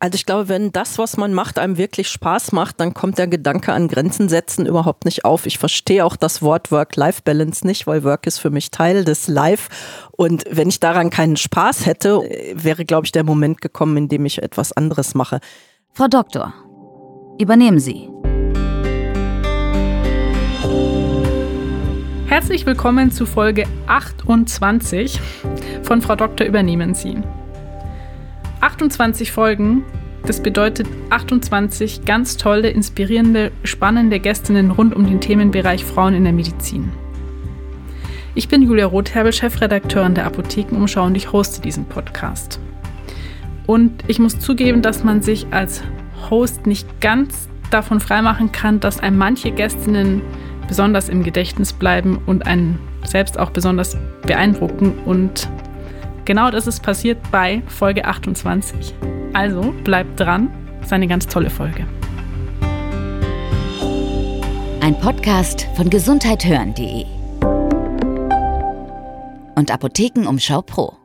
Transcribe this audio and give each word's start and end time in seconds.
Also 0.00 0.14
ich 0.14 0.26
glaube, 0.26 0.48
wenn 0.48 0.70
das, 0.70 0.96
was 0.98 1.16
man 1.16 1.34
macht, 1.34 1.58
einem 1.58 1.76
wirklich 1.76 2.08
Spaß 2.08 2.52
macht, 2.52 2.78
dann 2.78 2.94
kommt 2.94 3.18
der 3.18 3.26
Gedanke 3.26 3.72
an 3.72 3.88
Grenzen 3.88 4.28
setzen 4.28 4.64
überhaupt 4.64 5.04
nicht 5.04 5.24
auf. 5.24 5.44
Ich 5.44 5.58
verstehe 5.58 6.04
auch 6.04 6.14
das 6.14 6.40
Wort 6.40 6.70
Work-Life-Balance 6.70 7.66
nicht, 7.66 7.88
weil 7.88 8.04
Work 8.04 8.28
ist 8.28 8.38
für 8.38 8.50
mich 8.50 8.70
Teil 8.70 9.04
des 9.04 9.26
Life. 9.26 9.68
Und 10.12 10.44
wenn 10.48 10.68
ich 10.68 10.78
daran 10.78 11.10
keinen 11.10 11.36
Spaß 11.36 11.84
hätte, 11.86 12.20
wäre, 12.54 12.84
glaube 12.84 13.06
ich, 13.06 13.12
der 13.12 13.24
Moment 13.24 13.60
gekommen, 13.60 13.96
in 13.96 14.08
dem 14.08 14.24
ich 14.24 14.40
etwas 14.40 14.72
anderes 14.72 15.16
mache. 15.16 15.40
Frau 15.92 16.06
Doktor, 16.06 16.54
übernehmen 17.40 17.80
Sie. 17.80 18.08
Herzlich 22.28 22.66
willkommen 22.66 23.10
zu 23.10 23.26
Folge 23.26 23.66
28 23.88 25.20
von 25.82 26.02
Frau 26.02 26.14
Doktor 26.14 26.46
übernehmen 26.46 26.94
Sie. 26.94 27.16
28 28.60 29.30
Folgen, 29.30 29.84
das 30.26 30.42
bedeutet 30.42 30.88
28 31.10 32.04
ganz 32.04 32.36
tolle, 32.36 32.70
inspirierende, 32.70 33.52
spannende 33.62 34.18
Gästinnen 34.20 34.70
rund 34.70 34.94
um 34.94 35.06
den 35.06 35.20
Themenbereich 35.20 35.84
Frauen 35.84 36.14
in 36.14 36.24
der 36.24 36.32
Medizin. 36.32 36.90
Ich 38.34 38.48
bin 38.48 38.62
Julia 38.62 38.86
Rotherbel, 38.86 39.32
Chefredakteurin 39.32 40.14
der 40.14 40.26
Apothekenumschau 40.26 41.04
und 41.04 41.14
ich 41.14 41.32
hoste 41.32 41.60
diesen 41.60 41.86
Podcast. 41.86 42.60
Und 43.66 44.04
ich 44.06 44.18
muss 44.18 44.38
zugeben, 44.38 44.82
dass 44.82 45.04
man 45.04 45.22
sich 45.22 45.46
als 45.50 45.82
Host 46.30 46.66
nicht 46.66 47.00
ganz 47.00 47.48
davon 47.70 48.00
freimachen 48.00 48.50
kann, 48.52 48.80
dass 48.80 49.00
einem 49.00 49.18
manche 49.18 49.50
Gästinnen 49.50 50.22
besonders 50.66 51.08
im 51.08 51.22
Gedächtnis 51.22 51.72
bleiben 51.72 52.18
und 52.26 52.46
einen 52.46 52.78
selbst 53.04 53.38
auch 53.38 53.50
besonders 53.50 53.96
beeindrucken 54.26 54.94
und 55.04 55.48
Genau 56.28 56.50
das 56.50 56.66
ist 56.66 56.82
passiert 56.82 57.16
bei 57.32 57.62
Folge 57.68 58.04
28. 58.04 58.94
Also 59.32 59.72
bleibt 59.82 60.20
dran, 60.20 60.50
ist 60.82 60.92
eine 60.92 61.06
ganz 61.06 61.26
tolle 61.26 61.48
Folge. 61.48 61.86
Ein 64.82 65.00
Podcast 65.00 65.66
von 65.74 65.88
gesundheithören.de 65.88 67.06
und 69.54 69.70
Apothekenumschau 69.70 70.60
Pro. 70.60 70.98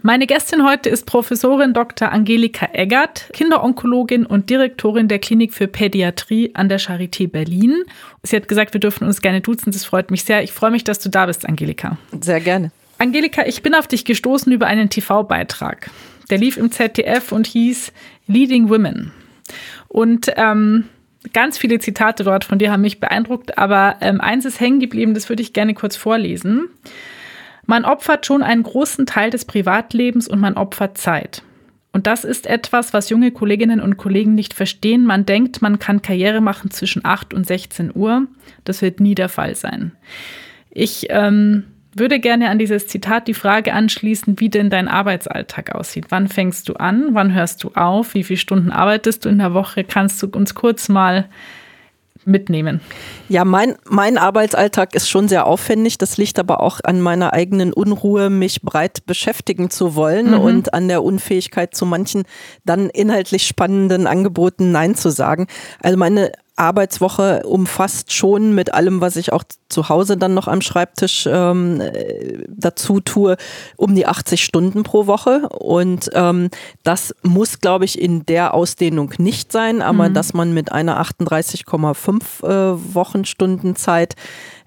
Meine 0.00 0.26
Gästin 0.26 0.64
heute 0.64 0.88
ist 0.88 1.04
Professorin 1.04 1.74
Dr. 1.74 2.10
Angelika 2.10 2.70
Eggert, 2.72 3.28
Kinderonkologin 3.34 4.24
und 4.24 4.48
Direktorin 4.48 5.08
der 5.08 5.18
Klinik 5.18 5.52
für 5.52 5.68
Pädiatrie 5.68 6.52
an 6.54 6.70
der 6.70 6.80
Charité 6.80 7.30
Berlin. 7.30 7.84
Sie 8.22 8.34
hat 8.34 8.48
gesagt, 8.48 8.72
wir 8.72 8.80
dürfen 8.80 9.06
uns 9.06 9.20
gerne 9.20 9.42
duzen. 9.42 9.72
Das 9.72 9.84
freut 9.84 10.10
mich 10.10 10.24
sehr. 10.24 10.42
Ich 10.42 10.52
freue 10.52 10.70
mich, 10.70 10.84
dass 10.84 11.00
du 11.00 11.10
da 11.10 11.26
bist, 11.26 11.46
Angelika. 11.46 11.98
Sehr 12.18 12.40
gerne. 12.40 12.72
Angelika, 13.02 13.44
ich 13.46 13.64
bin 13.64 13.74
auf 13.74 13.88
dich 13.88 14.04
gestoßen 14.04 14.52
über 14.52 14.68
einen 14.68 14.88
TV-Beitrag. 14.88 15.90
Der 16.30 16.38
lief 16.38 16.56
im 16.56 16.70
ZDF 16.70 17.32
und 17.32 17.48
hieß 17.48 17.92
Leading 18.28 18.68
Women. 18.68 19.10
Und 19.88 20.32
ähm, 20.36 20.84
ganz 21.32 21.58
viele 21.58 21.80
Zitate 21.80 22.22
dort 22.22 22.44
von 22.44 22.60
dir 22.60 22.70
haben 22.70 22.82
mich 22.82 23.00
beeindruckt, 23.00 23.58
aber 23.58 23.96
ähm, 24.02 24.20
eins 24.20 24.44
ist 24.44 24.60
hängen 24.60 24.78
geblieben, 24.78 25.14
das 25.14 25.28
würde 25.28 25.42
ich 25.42 25.52
gerne 25.52 25.74
kurz 25.74 25.96
vorlesen. 25.96 26.68
Man 27.66 27.84
opfert 27.84 28.24
schon 28.24 28.44
einen 28.44 28.62
großen 28.62 29.04
Teil 29.04 29.30
des 29.30 29.46
Privatlebens 29.46 30.28
und 30.28 30.38
man 30.38 30.54
opfert 30.54 30.96
Zeit. 30.96 31.42
Und 31.90 32.06
das 32.06 32.22
ist 32.22 32.46
etwas, 32.46 32.92
was 32.92 33.10
junge 33.10 33.32
Kolleginnen 33.32 33.80
und 33.80 33.96
Kollegen 33.96 34.36
nicht 34.36 34.54
verstehen. 34.54 35.04
Man 35.06 35.26
denkt, 35.26 35.60
man 35.60 35.80
kann 35.80 36.02
Karriere 36.02 36.40
machen 36.40 36.70
zwischen 36.70 37.04
8 37.04 37.34
und 37.34 37.48
16 37.48 37.90
Uhr. 37.96 38.28
Das 38.62 38.80
wird 38.80 39.00
nie 39.00 39.16
der 39.16 39.28
Fall 39.28 39.56
sein. 39.56 39.90
Ich 40.70 41.08
ähm, 41.10 41.64
würde 41.94 42.20
gerne 42.20 42.48
an 42.48 42.58
dieses 42.58 42.86
Zitat 42.86 43.28
die 43.28 43.34
Frage 43.34 43.72
anschließen, 43.72 44.40
wie 44.40 44.48
denn 44.48 44.70
dein 44.70 44.88
Arbeitsalltag 44.88 45.74
aussieht. 45.74 46.06
Wann 46.08 46.28
fängst 46.28 46.68
du 46.68 46.74
an? 46.74 47.10
Wann 47.12 47.34
hörst 47.34 47.62
du 47.64 47.72
auf? 47.74 48.14
Wie 48.14 48.24
viele 48.24 48.38
Stunden 48.38 48.70
arbeitest 48.70 49.24
du 49.24 49.28
in 49.28 49.38
der 49.38 49.54
Woche? 49.54 49.84
Kannst 49.84 50.22
du 50.22 50.28
uns 50.28 50.54
kurz 50.54 50.88
mal 50.88 51.28
mitnehmen? 52.24 52.80
Ja, 53.28 53.44
mein, 53.44 53.74
mein 53.88 54.18
Arbeitsalltag 54.18 54.94
ist 54.94 55.08
schon 55.08 55.28
sehr 55.28 55.46
aufwendig. 55.46 55.98
Das 55.98 56.16
liegt 56.16 56.38
aber 56.38 56.60
auch 56.60 56.80
an 56.84 57.00
meiner 57.00 57.32
eigenen 57.32 57.72
Unruhe, 57.72 58.30
mich 58.30 58.62
breit 58.62 59.04
beschäftigen 59.06 59.70
zu 59.70 59.94
wollen 59.94 60.30
mhm. 60.30 60.40
und 60.40 60.74
an 60.74 60.88
der 60.88 61.02
Unfähigkeit 61.02 61.74
zu 61.74 61.86
manchen 61.86 62.24
dann 62.64 62.90
inhaltlich 62.90 63.46
spannenden 63.46 64.06
Angeboten 64.06 64.72
Nein 64.72 64.94
zu 64.94 65.10
sagen. 65.10 65.46
Also 65.80 65.96
meine 65.96 66.32
Arbeitswoche 66.62 67.42
umfasst 67.44 68.12
schon 68.12 68.54
mit 68.54 68.72
allem, 68.72 69.00
was 69.00 69.16
ich 69.16 69.32
auch 69.32 69.44
zu 69.68 69.88
Hause 69.88 70.16
dann 70.16 70.34
noch 70.34 70.48
am 70.48 70.60
Schreibtisch 70.60 71.28
ähm, 71.30 71.82
dazu 72.48 73.00
tue, 73.00 73.36
um 73.76 73.94
die 73.94 74.06
80 74.06 74.44
Stunden 74.44 74.82
pro 74.82 75.06
Woche. 75.06 75.48
Und 75.48 76.10
ähm, 76.14 76.50
das 76.82 77.14
muss, 77.22 77.60
glaube 77.60 77.84
ich, 77.84 78.00
in 78.00 78.24
der 78.26 78.54
Ausdehnung 78.54 79.12
nicht 79.18 79.50
sein, 79.50 79.82
aber 79.82 80.08
mhm. 80.08 80.14
dass 80.14 80.34
man 80.34 80.54
mit 80.54 80.70
einer 80.70 81.02
38,5 81.02 82.44
äh, 82.44 82.94
Wochenstunden 82.94 83.76
Zeit 83.76 84.14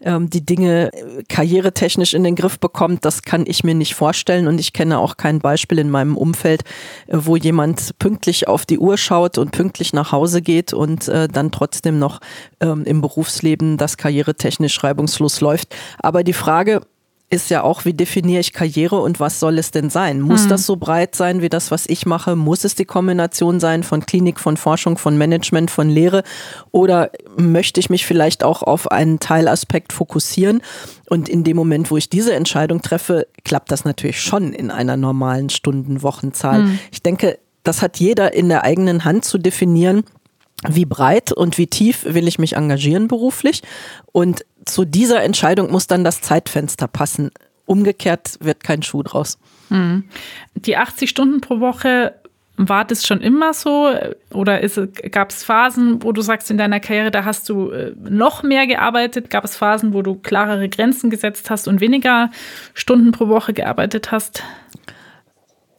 ähm, 0.02 0.30
die 0.30 0.46
Dinge 0.46 0.92
äh, 0.94 1.24
karrieretechnisch 1.28 2.14
in 2.14 2.24
den 2.24 2.36
Griff 2.36 2.60
bekommt, 2.60 3.06
das 3.06 3.22
kann 3.22 3.46
ich 3.48 3.64
mir 3.64 3.76
nicht 3.76 3.96
vorstellen. 3.96 4.48
Und 4.48 4.60
ich 4.60 4.74
kenne 4.74 5.00
auch 5.00 5.18
kein 5.18 5.40
Beispiel 5.40 5.80
in 5.80 5.90
meinem 5.90 6.18
Umfeld, 6.18 6.64
äh, 7.08 7.18
wo 7.22 7.36
jemand 7.36 7.98
pünktlich 8.00 8.48
auf 8.48 8.66
die 8.66 8.80
Uhr 8.80 8.98
schaut 8.98 9.38
und 9.38 9.52
pünktlich 9.52 9.94
nach 9.94 10.12
Hause 10.12 10.42
geht 10.42 10.74
und 10.74 11.08
äh, 11.08 11.28
dann 11.28 11.52
trotzdem 11.52 11.85
noch 11.92 12.20
ähm, 12.60 12.84
im 12.86 13.02
Berufsleben 13.02 13.78
das 13.78 13.98
karrieretechnisch 13.98 14.84
reibungslos 14.84 15.42
läuft. 15.42 15.76
Aber 16.00 16.24
die 16.24 16.34
Frage, 16.34 16.82
ist 17.30 17.50
ja 17.50 17.64
auch, 17.64 17.86
wie 17.86 17.94
definiere 17.94 18.40
ich 18.40 18.54
Karriere 18.54 18.98
und 19.02 19.20
was 19.20 19.40
soll 19.40 19.58
es 19.58 19.72
denn 19.72 19.90
sein? 19.90 20.22
Muss 20.22 20.44
hm. 20.44 20.50
das 20.50 20.66
so 20.66 20.76
breit 20.76 21.16
sein 21.16 21.42
wie 21.42 21.50
das, 21.50 21.72
was 21.72 21.88
ich 21.88 22.06
mache? 22.06 22.36
Muss 22.36 22.64
es 22.64 22.76
die 22.76 22.86
Kombination 22.86 23.60
sein 23.60 23.84
von 23.84 24.06
Klinik, 24.06 24.40
von 24.40 24.58
Forschung, 24.58 24.98
von 24.98 25.18
Management, 25.18 25.72
von 25.72 25.90
Lehre? 25.90 26.24
Oder 26.72 27.10
möchte 27.36 27.80
ich 27.80 27.90
mich 27.90 28.06
vielleicht 28.06 28.44
auch 28.44 28.62
auf 28.62 28.92
einen 28.92 29.20
Teilaspekt 29.20 29.92
fokussieren? 29.92 30.62
Und 31.10 31.28
in 31.28 31.44
dem 31.44 31.58
Moment, 31.58 31.90
wo 31.90 31.98
ich 31.98 32.10
diese 32.10 32.34
Entscheidung 32.36 32.82
treffe, 32.82 33.28
klappt 33.44 33.72
das 33.72 33.86
natürlich 33.86 34.22
schon 34.22 34.54
in 34.54 34.70
einer 34.70 34.96
normalen 34.96 35.50
Stundenwochenzahl. 35.50 36.60
Hm. 36.60 36.80
Ich 36.92 37.02
denke, 37.02 37.40
das 37.64 37.82
hat 37.82 37.98
jeder 37.98 38.34
in 38.34 38.50
der 38.50 38.64
eigenen 38.64 39.04
Hand 39.04 39.26
zu 39.26 39.40
definieren 39.40 40.04
wie 40.68 40.86
breit 40.86 41.32
und 41.32 41.58
wie 41.58 41.68
tief 41.68 42.06
will 42.06 42.28
ich 42.28 42.40
mich 42.40 42.56
engagieren 42.56 43.08
beruflich. 43.08 43.62
Und 44.12 44.46
zu 44.66 44.86
dieser 44.86 45.24
Entscheidung 45.24 45.72
muss 45.72 45.88
dann 45.88 46.04
das 46.04 46.22
Zeitfenster 46.22 46.88
passen. 46.88 47.32
Umgekehrt 47.66 48.38
wird 48.42 48.64
kein 48.64 48.84
Schuh 48.84 49.04
draus. 49.04 49.38
Hm. 49.70 50.06
Die 50.54 50.78
80 50.78 51.10
Stunden 51.10 51.42
pro 51.42 51.60
Woche, 51.60 52.14
war 52.58 52.86
das 52.86 53.06
schon 53.06 53.22
immer 53.22 53.54
so? 53.54 53.92
Oder 54.34 54.62
gab 55.12 55.32
es 55.32 55.44
Phasen, 55.44 56.04
wo 56.04 56.12
du 56.12 56.22
sagst, 56.22 56.50
in 56.50 56.58
deiner 56.58 56.80
Karriere, 56.80 57.12
da 57.12 57.26
hast 57.26 57.50
du 57.50 57.70
äh, 57.72 57.94
noch 57.98 58.44
mehr 58.44 58.66
gearbeitet? 58.66 59.30
Gab 59.30 59.44
es 59.44 59.58
Phasen, 59.58 59.94
wo 59.94 60.02
du 60.02 60.16
klarere 60.16 60.70
Grenzen 60.70 61.10
gesetzt 61.10 61.50
hast 61.50 61.68
und 61.68 61.82
weniger 61.82 62.32
Stunden 62.74 63.12
pro 63.12 63.28
Woche 63.28 63.54
gearbeitet 63.54 64.12
hast? 64.12 64.44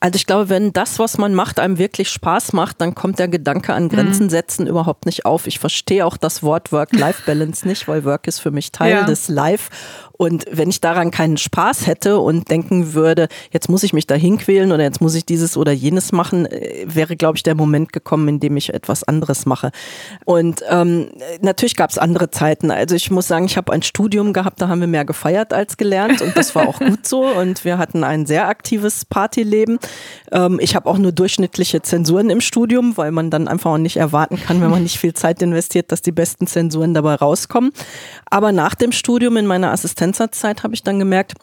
Also 0.06 0.18
ich 0.18 0.26
glaube, 0.26 0.48
wenn 0.48 0.72
das, 0.72 1.00
was 1.00 1.18
man 1.18 1.34
macht, 1.34 1.58
einem 1.58 1.78
wirklich 1.78 2.10
Spaß 2.10 2.52
macht, 2.52 2.80
dann 2.80 2.94
kommt 2.94 3.18
der 3.18 3.26
Gedanke 3.26 3.74
an 3.74 3.88
Grenzen 3.88 4.26
mhm. 4.26 4.30
setzen 4.30 4.68
überhaupt 4.68 5.04
nicht 5.04 5.26
auf. 5.26 5.48
Ich 5.48 5.58
verstehe 5.58 6.06
auch 6.06 6.16
das 6.16 6.44
Wort 6.44 6.70
Work-Life-Balance 6.70 7.66
nicht, 7.66 7.88
weil 7.88 8.04
Work 8.04 8.28
ist 8.28 8.38
für 8.38 8.52
mich 8.52 8.70
Teil 8.70 8.92
ja. 8.92 9.02
des 9.02 9.26
Life 9.26 9.68
und 10.18 10.46
wenn 10.50 10.70
ich 10.70 10.80
daran 10.80 11.10
keinen 11.10 11.36
Spaß 11.36 11.86
hätte 11.86 12.18
und 12.18 12.50
denken 12.50 12.94
würde, 12.94 13.28
jetzt 13.50 13.68
muss 13.68 13.82
ich 13.82 13.92
mich 13.92 14.06
dahin 14.06 14.38
quälen 14.38 14.72
oder 14.72 14.82
jetzt 14.82 15.00
muss 15.00 15.14
ich 15.14 15.26
dieses 15.26 15.56
oder 15.56 15.72
jenes 15.72 16.12
machen, 16.12 16.46
äh, 16.46 16.86
wäre, 16.86 17.16
glaube 17.16 17.36
ich, 17.36 17.42
der 17.42 17.54
Moment 17.54 17.92
gekommen, 17.92 18.28
in 18.28 18.40
dem 18.40 18.56
ich 18.56 18.72
etwas 18.72 19.04
anderes 19.04 19.46
mache. 19.46 19.70
Und 20.24 20.62
ähm, 20.68 21.10
natürlich 21.40 21.76
gab 21.76 21.90
es 21.90 21.98
andere 21.98 22.30
Zeiten. 22.30 22.70
Also 22.70 22.94
ich 22.94 23.10
muss 23.10 23.28
sagen, 23.28 23.44
ich 23.44 23.56
habe 23.56 23.72
ein 23.72 23.82
Studium 23.82 24.32
gehabt, 24.32 24.60
da 24.60 24.68
haben 24.68 24.80
wir 24.80 24.86
mehr 24.86 25.04
gefeiert 25.04 25.52
als 25.52 25.76
gelernt 25.76 26.22
und 26.22 26.36
das 26.36 26.54
war 26.54 26.66
auch 26.68 26.78
gut 26.78 27.06
so. 27.06 27.26
Und 27.26 27.64
wir 27.64 27.78
hatten 27.78 28.02
ein 28.02 28.26
sehr 28.26 28.48
aktives 28.48 29.04
Partyleben. 29.04 29.78
Ähm, 30.32 30.58
ich 30.60 30.74
habe 30.74 30.88
auch 30.88 30.98
nur 30.98 31.12
durchschnittliche 31.12 31.82
Zensuren 31.82 32.30
im 32.30 32.40
Studium, 32.40 32.96
weil 32.96 33.12
man 33.12 33.30
dann 33.30 33.48
einfach 33.48 33.72
auch 33.72 33.78
nicht 33.78 33.96
erwarten 33.96 34.36
kann, 34.36 34.60
wenn 34.60 34.70
man 34.70 34.82
nicht 34.82 34.98
viel 34.98 35.14
Zeit 35.14 35.42
investiert, 35.42 35.92
dass 35.92 36.02
die 36.02 36.12
besten 36.12 36.46
Zensuren 36.46 36.94
dabei 36.94 37.14
rauskommen. 37.14 37.72
Aber 38.30 38.52
nach 38.52 38.74
dem 38.74 38.92
Studium 38.92 39.36
in 39.36 39.46
meiner 39.46 39.70
Assistenzzeit 39.70 40.62
habe 40.62 40.74
ich 40.74 40.82
dann 40.82 40.98
gemerkt, 40.98 41.34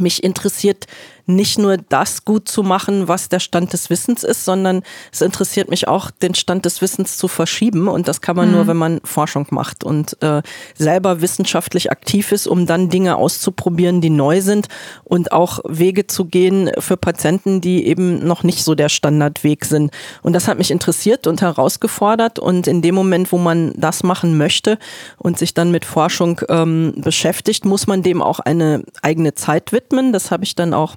mich 0.00 0.22
interessiert 0.22 0.86
nicht 1.26 1.58
nur 1.58 1.76
das 1.76 2.24
gut 2.24 2.48
zu 2.48 2.62
machen, 2.62 3.08
was 3.08 3.28
der 3.28 3.40
Stand 3.40 3.72
des 3.72 3.90
Wissens 3.90 4.24
ist, 4.24 4.44
sondern 4.44 4.82
es 5.12 5.20
interessiert 5.20 5.70
mich 5.70 5.88
auch, 5.88 6.10
den 6.10 6.34
Stand 6.34 6.64
des 6.64 6.80
Wissens 6.82 7.16
zu 7.16 7.28
verschieben. 7.28 7.88
Und 7.88 8.08
das 8.08 8.20
kann 8.20 8.36
man 8.36 8.48
mhm. 8.48 8.54
nur, 8.54 8.66
wenn 8.66 8.76
man 8.76 9.00
Forschung 9.04 9.46
macht 9.50 9.84
und 9.84 10.20
äh, 10.22 10.42
selber 10.76 11.20
wissenschaftlich 11.20 11.90
aktiv 11.90 12.32
ist, 12.32 12.46
um 12.46 12.66
dann 12.66 12.88
Dinge 12.88 13.16
auszuprobieren, 13.16 14.00
die 14.00 14.10
neu 14.10 14.40
sind 14.40 14.68
und 15.04 15.32
auch 15.32 15.60
Wege 15.68 16.06
zu 16.06 16.24
gehen 16.24 16.70
für 16.78 16.96
Patienten, 16.96 17.60
die 17.60 17.86
eben 17.86 18.26
noch 18.26 18.42
nicht 18.42 18.64
so 18.64 18.74
der 18.74 18.88
Standardweg 18.88 19.64
sind. 19.64 19.92
Und 20.22 20.32
das 20.32 20.48
hat 20.48 20.58
mich 20.58 20.70
interessiert 20.70 21.26
und 21.26 21.40
herausgefordert. 21.40 22.38
Und 22.38 22.66
in 22.66 22.82
dem 22.82 22.94
Moment, 22.94 23.30
wo 23.32 23.38
man 23.38 23.72
das 23.76 24.02
machen 24.02 24.36
möchte 24.36 24.78
und 25.18 25.38
sich 25.38 25.54
dann 25.54 25.70
mit 25.70 25.84
Forschung 25.84 26.40
ähm, 26.48 26.94
beschäftigt, 26.96 27.64
muss 27.64 27.86
man 27.86 28.02
dem 28.02 28.22
auch 28.22 28.40
eine 28.40 28.82
eigene 29.02 29.34
Zeit 29.34 29.72
widmen. 29.72 29.81
Das 29.90 30.30
habe 30.30 30.44
ich 30.44 30.54
dann 30.54 30.74
auch 30.74 30.96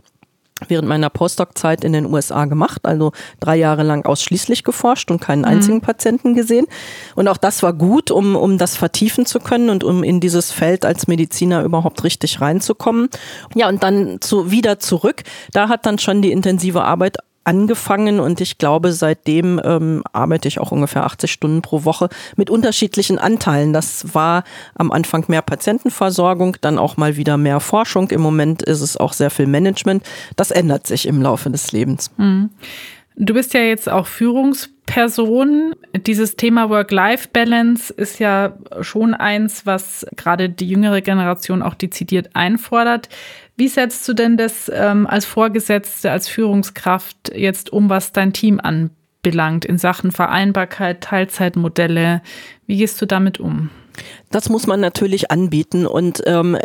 während 0.67 0.87
meiner 0.87 1.09
Postdoc-Zeit 1.09 1.83
in 1.83 1.93
den 1.93 2.05
USA 2.05 2.45
gemacht, 2.45 2.85
also 2.85 3.11
drei 3.39 3.57
Jahre 3.57 3.83
lang 3.83 4.05
ausschließlich 4.05 4.63
geforscht 4.63 5.11
und 5.11 5.19
keinen 5.19 5.43
einzigen 5.43 5.77
mhm. 5.77 5.81
Patienten 5.81 6.33
gesehen. 6.33 6.65
Und 7.15 7.27
auch 7.27 7.37
das 7.37 7.61
war 7.61 7.73
gut, 7.73 8.09
um, 8.09 8.35
um 8.35 8.57
das 8.57 8.77
vertiefen 8.77 9.25
zu 9.25 9.39
können 9.39 9.69
und 9.69 9.83
um 9.83 10.03
in 10.03 10.19
dieses 10.21 10.51
Feld 10.51 10.85
als 10.85 11.07
Mediziner 11.07 11.63
überhaupt 11.63 12.03
richtig 12.03 12.39
reinzukommen. 12.39 13.09
Ja, 13.53 13.67
und 13.67 13.83
dann 13.83 14.21
zu, 14.21 14.49
wieder 14.49 14.79
zurück. 14.79 15.23
Da 15.51 15.67
hat 15.67 15.85
dann 15.85 15.99
schon 15.99 16.21
die 16.21 16.31
intensive 16.31 16.83
Arbeit 16.83 17.17
angefangen 17.45 18.19
und 18.19 18.41
ich 18.41 18.57
glaube, 18.57 18.91
seitdem 18.91 19.61
ähm, 19.63 20.03
arbeite 20.13 20.47
ich 20.47 20.59
auch 20.59 20.71
ungefähr 20.71 21.05
80 21.05 21.31
Stunden 21.31 21.61
pro 21.61 21.85
Woche 21.85 22.09
mit 22.35 22.49
unterschiedlichen 22.49 23.19
Anteilen. 23.19 23.71
Das 23.71 24.13
war 24.13 24.43
am 24.75 24.91
Anfang 24.91 25.25
mehr 25.27 25.41
Patientenversorgung, 25.41 26.57
dann 26.61 26.77
auch 26.77 26.97
mal 26.97 27.15
wieder 27.15 27.37
mehr 27.37 27.59
Forschung. 27.59 28.09
Im 28.09 28.21
Moment 28.21 28.63
ist 28.63 28.81
es 28.81 28.97
auch 28.97 29.13
sehr 29.13 29.29
viel 29.29 29.47
Management. 29.47 30.03
Das 30.35 30.51
ändert 30.51 30.87
sich 30.87 31.07
im 31.07 31.21
Laufe 31.21 31.49
des 31.49 31.71
Lebens. 31.71 32.11
Mhm. 32.17 32.49
Du 33.17 33.33
bist 33.33 33.53
ja 33.53 33.61
jetzt 33.61 33.87
auch 33.87 34.07
Führungsperson. 34.07 35.73
Dieses 35.95 36.35
Thema 36.35 36.69
Work-Life-Balance 36.69 37.93
ist 37.93 38.19
ja 38.19 38.57
schon 38.81 39.13
eins, 39.13 39.65
was 39.65 40.05
gerade 40.17 40.49
die 40.49 40.67
jüngere 40.67 40.99
Generation 40.99 41.61
auch 41.61 41.75
dezidiert 41.75 42.31
einfordert. 42.33 43.07
Wie 43.57 43.67
setzt 43.67 44.07
du 44.07 44.13
denn 44.13 44.37
das 44.37 44.69
ähm, 44.73 45.07
als 45.07 45.25
Vorgesetzte, 45.25 46.11
als 46.11 46.27
Führungskraft 46.27 47.31
jetzt 47.33 47.71
um, 47.71 47.89
was 47.89 48.11
dein 48.11 48.33
Team 48.33 48.59
anbelangt 48.59 49.63
in 49.63 49.77
Sachen 49.77 50.11
Vereinbarkeit, 50.11 51.01
Teilzeitmodelle? 51.01 52.21
Wie 52.67 52.77
gehst 52.77 53.01
du 53.01 53.05
damit 53.05 53.39
um? 53.39 53.69
Das 54.29 54.49
muss 54.49 54.67
man 54.67 54.81
natürlich 54.81 55.31
anbieten 55.31 55.87
und 55.87 56.21
ähm, 56.25 56.57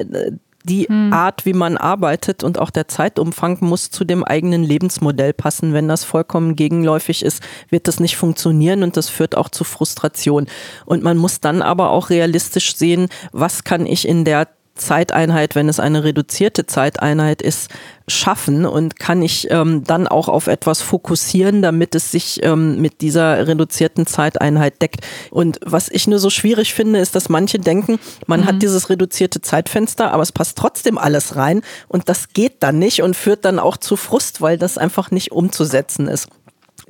die 0.64 0.84
hm. 0.88 1.12
Art, 1.12 1.46
wie 1.46 1.52
man 1.52 1.76
arbeitet 1.76 2.44
und 2.44 2.58
auch 2.58 2.70
der 2.70 2.88
Zeitumfang 2.88 3.58
muss 3.60 3.90
zu 3.90 4.04
dem 4.04 4.24
eigenen 4.24 4.62
Lebensmodell 4.62 5.32
passen. 5.32 5.72
Wenn 5.72 5.88
das 5.88 6.04
vollkommen 6.04 6.56
gegenläufig 6.56 7.24
ist, 7.24 7.42
wird 7.70 7.88
das 7.88 8.00
nicht 8.00 8.16
funktionieren 8.16 8.82
und 8.82 8.96
das 8.96 9.08
führt 9.08 9.36
auch 9.36 9.48
zu 9.48 9.64
Frustration. 9.64 10.46
Und 10.84 11.02
man 11.02 11.16
muss 11.16 11.40
dann 11.40 11.62
aber 11.62 11.90
auch 11.90 12.10
realistisch 12.10 12.76
sehen, 12.76 13.08
was 13.32 13.64
kann 13.64 13.86
ich 13.86 14.06
in 14.06 14.24
der 14.24 14.48
Zeiteinheit, 14.80 15.54
wenn 15.54 15.68
es 15.68 15.78
eine 15.78 16.02
reduzierte 16.02 16.66
Zeiteinheit 16.66 17.42
ist, 17.42 17.70
schaffen 18.08 18.66
und 18.66 18.98
kann 18.98 19.22
ich 19.22 19.48
ähm, 19.50 19.84
dann 19.84 20.08
auch 20.08 20.28
auf 20.28 20.48
etwas 20.48 20.82
fokussieren, 20.82 21.62
damit 21.62 21.94
es 21.94 22.10
sich 22.10 22.42
ähm, 22.42 22.80
mit 22.80 23.00
dieser 23.00 23.46
reduzierten 23.46 24.06
Zeiteinheit 24.06 24.82
deckt. 24.82 25.06
Und 25.30 25.60
was 25.64 25.88
ich 25.88 26.08
nur 26.08 26.18
so 26.18 26.30
schwierig 26.30 26.74
finde, 26.74 26.98
ist, 26.98 27.14
dass 27.14 27.28
manche 27.28 27.58
denken, 27.58 28.00
man 28.26 28.40
mhm. 28.40 28.44
hat 28.46 28.62
dieses 28.62 28.90
reduzierte 28.90 29.40
Zeitfenster, 29.40 30.12
aber 30.12 30.22
es 30.22 30.32
passt 30.32 30.58
trotzdem 30.58 30.98
alles 30.98 31.36
rein 31.36 31.62
und 31.86 32.08
das 32.08 32.32
geht 32.32 32.62
dann 32.62 32.78
nicht 32.78 33.02
und 33.02 33.14
führt 33.14 33.44
dann 33.44 33.58
auch 33.58 33.76
zu 33.76 33.96
Frust, 33.96 34.40
weil 34.40 34.58
das 34.58 34.76
einfach 34.76 35.10
nicht 35.10 35.30
umzusetzen 35.30 36.08
ist 36.08 36.28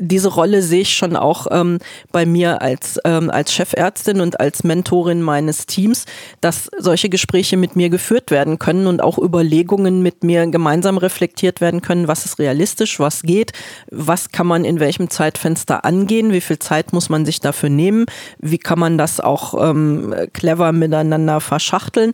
diese 0.01 0.29
Rolle 0.29 0.63
sehe 0.63 0.81
ich 0.81 0.97
schon 0.97 1.15
auch 1.15 1.47
ähm, 1.51 1.79
bei 2.11 2.25
mir 2.27 2.63
als, 2.63 2.99
ähm, 3.05 3.31
als 3.31 3.53
Chefärztin 3.53 4.21
und 4.21 4.41
als 4.41 4.65
Mentorin 4.65 5.23
meines 5.23 5.67
Teams, 5.67 6.07
dass 6.41 6.71
solche 6.79 7.11
Gespräche 7.11 7.57
mit 7.57 7.77
mir 7.77 7.91
geführt 7.91 8.31
werden 8.31 8.59
können 8.59 8.87
und 8.87 9.03
auch 9.03 9.19
Überlegungen 9.19 10.03
mit 10.03 10.25
mir 10.25 10.47
gemeinsam 10.47 10.97
reflektiert 10.97 11.61
werden 11.61 11.83
können, 11.83 12.09
was 12.09 12.25
ist 12.25 12.39
realistisch, 12.39 12.99
was 12.99 13.23
geht, 13.23 13.53
was 13.91 14.31
kann 14.31 14.47
man 14.47 14.65
in 14.65 14.81
welchem 14.81 15.11
Zeitfenster 15.11 15.85
angehen, 15.85 16.33
wie 16.33 16.41
viel 16.41 16.59
Zeit 16.59 16.93
muss 16.93 17.11
man 17.11 17.27
sich 17.27 17.41
dafür 17.41 17.69
nehmen, 17.69 18.07
wie 18.39 18.59
kann 18.59 18.79
man 18.79 18.97
das 18.97 19.21
auch 19.21 19.71
ähm, 19.71 20.15
clever 20.33 20.73
miteinander 20.73 21.41
verschachteln. 21.41 22.13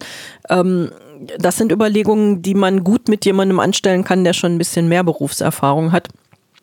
Ähm, 0.50 0.90
das 1.38 1.56
sind 1.56 1.72
Überlegungen, 1.72 2.42
die 2.42 2.54
man 2.54 2.84
gut 2.84 3.08
mit 3.08 3.24
jemandem 3.24 3.60
anstellen 3.60 4.04
kann, 4.04 4.24
der 4.24 4.32
schon 4.32 4.54
ein 4.54 4.58
bisschen 4.58 4.88
mehr 4.88 5.04
Berufserfahrung 5.04 5.92
hat. 5.92 6.08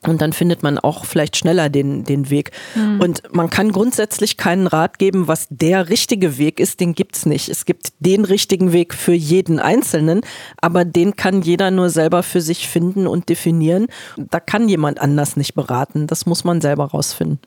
Und 0.07 0.21
dann 0.21 0.33
findet 0.33 0.63
man 0.63 0.77
auch 0.77 1.05
vielleicht 1.05 1.37
schneller 1.37 1.69
den, 1.69 2.03
den 2.03 2.29
Weg. 2.29 2.51
Mhm. 2.75 2.99
Und 2.99 3.33
man 3.33 3.49
kann 3.49 3.71
grundsätzlich 3.71 4.37
keinen 4.37 4.67
Rat 4.67 4.99
geben, 4.99 5.27
was 5.27 5.47
der 5.49 5.89
richtige 5.89 6.37
Weg 6.37 6.59
ist, 6.59 6.79
den 6.79 6.93
gibt's 6.93 7.25
nicht. 7.25 7.49
Es 7.49 7.65
gibt 7.65 7.93
den 7.99 8.25
richtigen 8.25 8.73
Weg 8.73 8.93
für 8.93 9.13
jeden 9.13 9.59
Einzelnen, 9.59 10.21
aber 10.61 10.85
den 10.85 11.15
kann 11.15 11.41
jeder 11.41 11.71
nur 11.71 11.89
selber 11.89 12.23
für 12.23 12.41
sich 12.41 12.67
finden 12.67 13.07
und 13.07 13.29
definieren. 13.29 13.87
Da 14.17 14.39
kann 14.39 14.67
jemand 14.69 14.99
anders 14.99 15.37
nicht 15.37 15.55
beraten. 15.55 16.07
Das 16.07 16.25
muss 16.25 16.43
man 16.43 16.61
selber 16.61 16.85
rausfinden. 16.85 17.39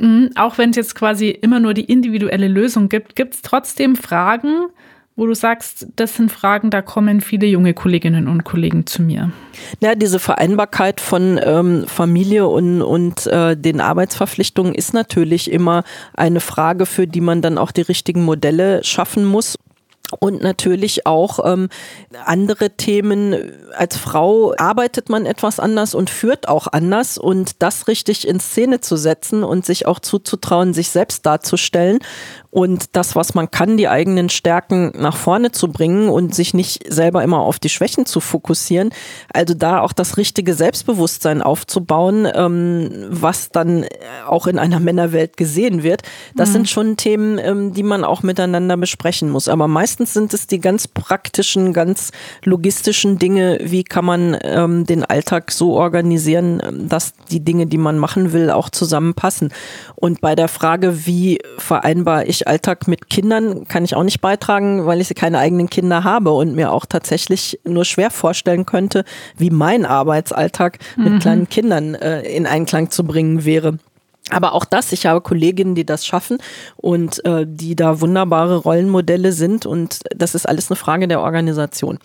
Mhm, 0.00 0.30
auch 0.36 0.58
wenn 0.58 0.70
es 0.70 0.76
jetzt 0.76 0.94
quasi 0.94 1.30
immer 1.30 1.60
nur 1.60 1.74
die 1.74 1.84
individuelle 1.84 2.48
Lösung 2.48 2.88
gibt, 2.88 3.16
gibt 3.16 3.34
es 3.34 3.42
trotzdem 3.42 3.96
Fragen, 3.96 4.68
wo 5.18 5.26
du 5.26 5.34
sagst, 5.34 5.88
das 5.96 6.14
sind 6.14 6.30
Fragen, 6.30 6.70
da 6.70 6.80
kommen 6.80 7.20
viele 7.20 7.48
junge 7.48 7.74
Kolleginnen 7.74 8.28
und 8.28 8.44
Kollegen 8.44 8.86
zu 8.86 9.02
mir? 9.02 9.32
Ja, 9.80 9.96
diese 9.96 10.20
Vereinbarkeit 10.20 11.00
von 11.00 11.40
ähm, 11.42 11.86
Familie 11.88 12.46
und, 12.46 12.82
und 12.82 13.26
äh, 13.26 13.56
den 13.56 13.80
Arbeitsverpflichtungen 13.80 14.76
ist 14.76 14.94
natürlich 14.94 15.50
immer 15.50 15.82
eine 16.14 16.38
Frage, 16.38 16.86
für 16.86 17.08
die 17.08 17.20
man 17.20 17.42
dann 17.42 17.58
auch 17.58 17.72
die 17.72 17.82
richtigen 17.82 18.24
Modelle 18.24 18.84
schaffen 18.84 19.24
muss 19.24 19.56
und 20.20 20.42
natürlich 20.42 21.06
auch 21.06 21.40
ähm, 21.44 21.68
andere 22.24 22.70
Themen. 22.70 23.34
Als 23.76 23.96
Frau 23.96 24.54
arbeitet 24.56 25.08
man 25.08 25.26
etwas 25.26 25.60
anders 25.60 25.94
und 25.94 26.10
führt 26.10 26.48
auch 26.48 26.68
anders 26.68 27.18
und 27.18 27.62
das 27.62 27.88
richtig 27.88 28.26
in 28.26 28.40
Szene 28.40 28.80
zu 28.80 28.96
setzen 28.96 29.44
und 29.44 29.66
sich 29.66 29.86
auch 29.86 29.98
zuzutrauen, 29.98 30.74
sich 30.74 30.90
selbst 30.90 31.26
darzustellen 31.26 31.98
und 32.50 32.96
das, 32.96 33.14
was 33.14 33.34
man 33.34 33.50
kann, 33.50 33.76
die 33.76 33.88
eigenen 33.88 34.30
Stärken 34.30 34.92
nach 34.96 35.16
vorne 35.16 35.52
zu 35.52 35.68
bringen 35.68 36.08
und 36.08 36.34
sich 36.34 36.54
nicht 36.54 36.90
selber 36.90 37.22
immer 37.22 37.40
auf 37.40 37.58
die 37.58 37.68
Schwächen 37.68 38.06
zu 38.06 38.20
fokussieren. 38.20 38.90
Also 39.32 39.52
da 39.52 39.80
auch 39.80 39.92
das 39.92 40.16
richtige 40.16 40.54
Selbstbewusstsein 40.54 41.42
aufzubauen, 41.42 42.26
ähm, 42.32 43.06
was 43.10 43.50
dann 43.50 43.84
auch 44.26 44.46
in 44.46 44.58
einer 44.58 44.80
Männerwelt 44.80 45.36
gesehen 45.36 45.82
wird. 45.82 46.02
Das 46.36 46.48
mhm. 46.48 46.52
sind 46.54 46.68
schon 46.70 46.96
Themen, 46.96 47.38
ähm, 47.38 47.74
die 47.74 47.82
man 47.82 48.02
auch 48.02 48.22
miteinander 48.22 48.78
besprechen 48.78 49.28
muss. 49.28 49.48
Aber 49.48 49.68
meistens 49.68 50.14
sind 50.14 50.32
es 50.32 50.46
die 50.46 50.60
ganz 50.60 50.88
praktischen, 50.88 51.74
ganz 51.74 52.12
logistischen 52.44 53.18
Dinge. 53.18 53.58
Wie 53.62 53.84
kann 53.84 54.06
man 54.06 54.38
ähm, 54.42 54.86
den 54.86 55.04
Alltag 55.04 55.52
so 55.52 55.74
organisieren, 55.74 56.86
dass 56.88 57.12
die 57.30 57.44
Dinge, 57.44 57.66
die 57.66 57.78
man 57.78 57.98
machen 57.98 58.32
will, 58.32 58.50
auch 58.50 58.70
zusammenpassen? 58.70 59.52
Und 59.96 60.22
bei 60.22 60.34
der 60.34 60.48
Frage, 60.48 61.06
wie 61.06 61.40
vereinbar 61.58 62.24
ich 62.24 62.37
ich 62.37 62.37
Alltag 62.46 62.88
mit 62.88 63.10
Kindern 63.10 63.66
kann 63.66 63.84
ich 63.84 63.94
auch 63.94 64.04
nicht 64.04 64.20
beitragen, 64.20 64.86
weil 64.86 65.00
ich 65.00 65.14
keine 65.14 65.38
eigenen 65.38 65.68
Kinder 65.70 66.04
habe 66.04 66.30
und 66.30 66.54
mir 66.54 66.72
auch 66.72 66.86
tatsächlich 66.86 67.58
nur 67.64 67.84
schwer 67.84 68.10
vorstellen 68.10 68.66
könnte, 68.66 69.04
wie 69.36 69.50
mein 69.50 69.84
Arbeitsalltag 69.84 70.78
mit 70.96 71.14
mhm. 71.14 71.18
kleinen 71.18 71.48
Kindern 71.48 71.94
äh, 71.94 72.22
in 72.22 72.46
Einklang 72.46 72.90
zu 72.90 73.04
bringen 73.04 73.44
wäre. 73.44 73.78
Aber 74.30 74.52
auch 74.52 74.66
das, 74.66 74.92
ich 74.92 75.06
habe 75.06 75.22
Kolleginnen, 75.22 75.74
die 75.74 75.86
das 75.86 76.06
schaffen 76.06 76.38
und 76.76 77.24
äh, 77.24 77.46
die 77.48 77.74
da 77.74 78.00
wunderbare 78.00 78.56
Rollenmodelle 78.56 79.32
sind 79.32 79.64
und 79.64 80.00
das 80.14 80.34
ist 80.34 80.46
alles 80.46 80.70
eine 80.70 80.76
Frage 80.76 81.08
der 81.08 81.20
Organisation 81.20 81.98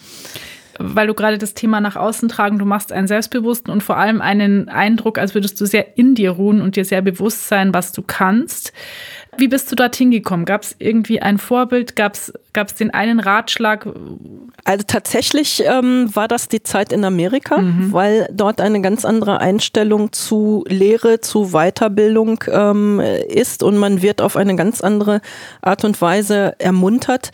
weil 0.79 1.07
du 1.07 1.13
gerade 1.13 1.37
das 1.37 1.53
Thema 1.53 1.81
nach 1.81 1.95
außen 1.95 2.29
tragen, 2.29 2.57
du 2.57 2.65
machst 2.65 2.91
einen 2.91 3.07
selbstbewussten 3.07 3.71
und 3.71 3.83
vor 3.83 3.97
allem 3.97 4.21
einen 4.21 4.69
Eindruck, 4.69 5.17
als 5.17 5.33
würdest 5.33 5.59
du 5.61 5.65
sehr 5.65 5.97
in 5.97 6.15
dir 6.15 6.31
ruhen 6.31 6.61
und 6.61 6.75
dir 6.75 6.85
sehr 6.85 7.01
bewusst 7.01 7.47
sein, 7.47 7.73
was 7.73 7.91
du 7.91 8.01
kannst. 8.01 8.73
Wie 9.37 9.47
bist 9.47 9.71
du 9.71 9.75
dorthin 9.75 10.11
gekommen? 10.11 10.45
Gab 10.45 10.63
es 10.63 10.75
irgendwie 10.79 11.21
ein 11.21 11.37
Vorbild? 11.37 11.95
Gab 11.95 12.15
es 12.15 12.75
den 12.77 12.91
einen 12.91 13.19
Ratschlag? 13.19 13.87
Also 14.63 14.83
tatsächlich 14.87 15.63
ähm, 15.65 16.09
war 16.13 16.27
das 16.27 16.47
die 16.47 16.63
Zeit 16.63 16.93
in 16.93 17.03
Amerika, 17.03 17.57
mhm. 17.57 17.91
weil 17.91 18.29
dort 18.31 18.61
eine 18.61 18.81
ganz 18.81 19.05
andere 19.05 19.41
Einstellung 19.41 20.11
zu 20.13 20.63
Lehre, 20.67 21.19
zu 21.19 21.51
Weiterbildung 21.51 22.43
ähm, 22.47 22.99
ist 23.27 23.63
und 23.63 23.77
man 23.77 24.01
wird 24.01 24.21
auf 24.21 24.37
eine 24.37 24.55
ganz 24.55 24.81
andere 24.81 25.21
Art 25.61 25.83
und 25.83 25.99
Weise 26.01 26.55
ermuntert 26.59 27.31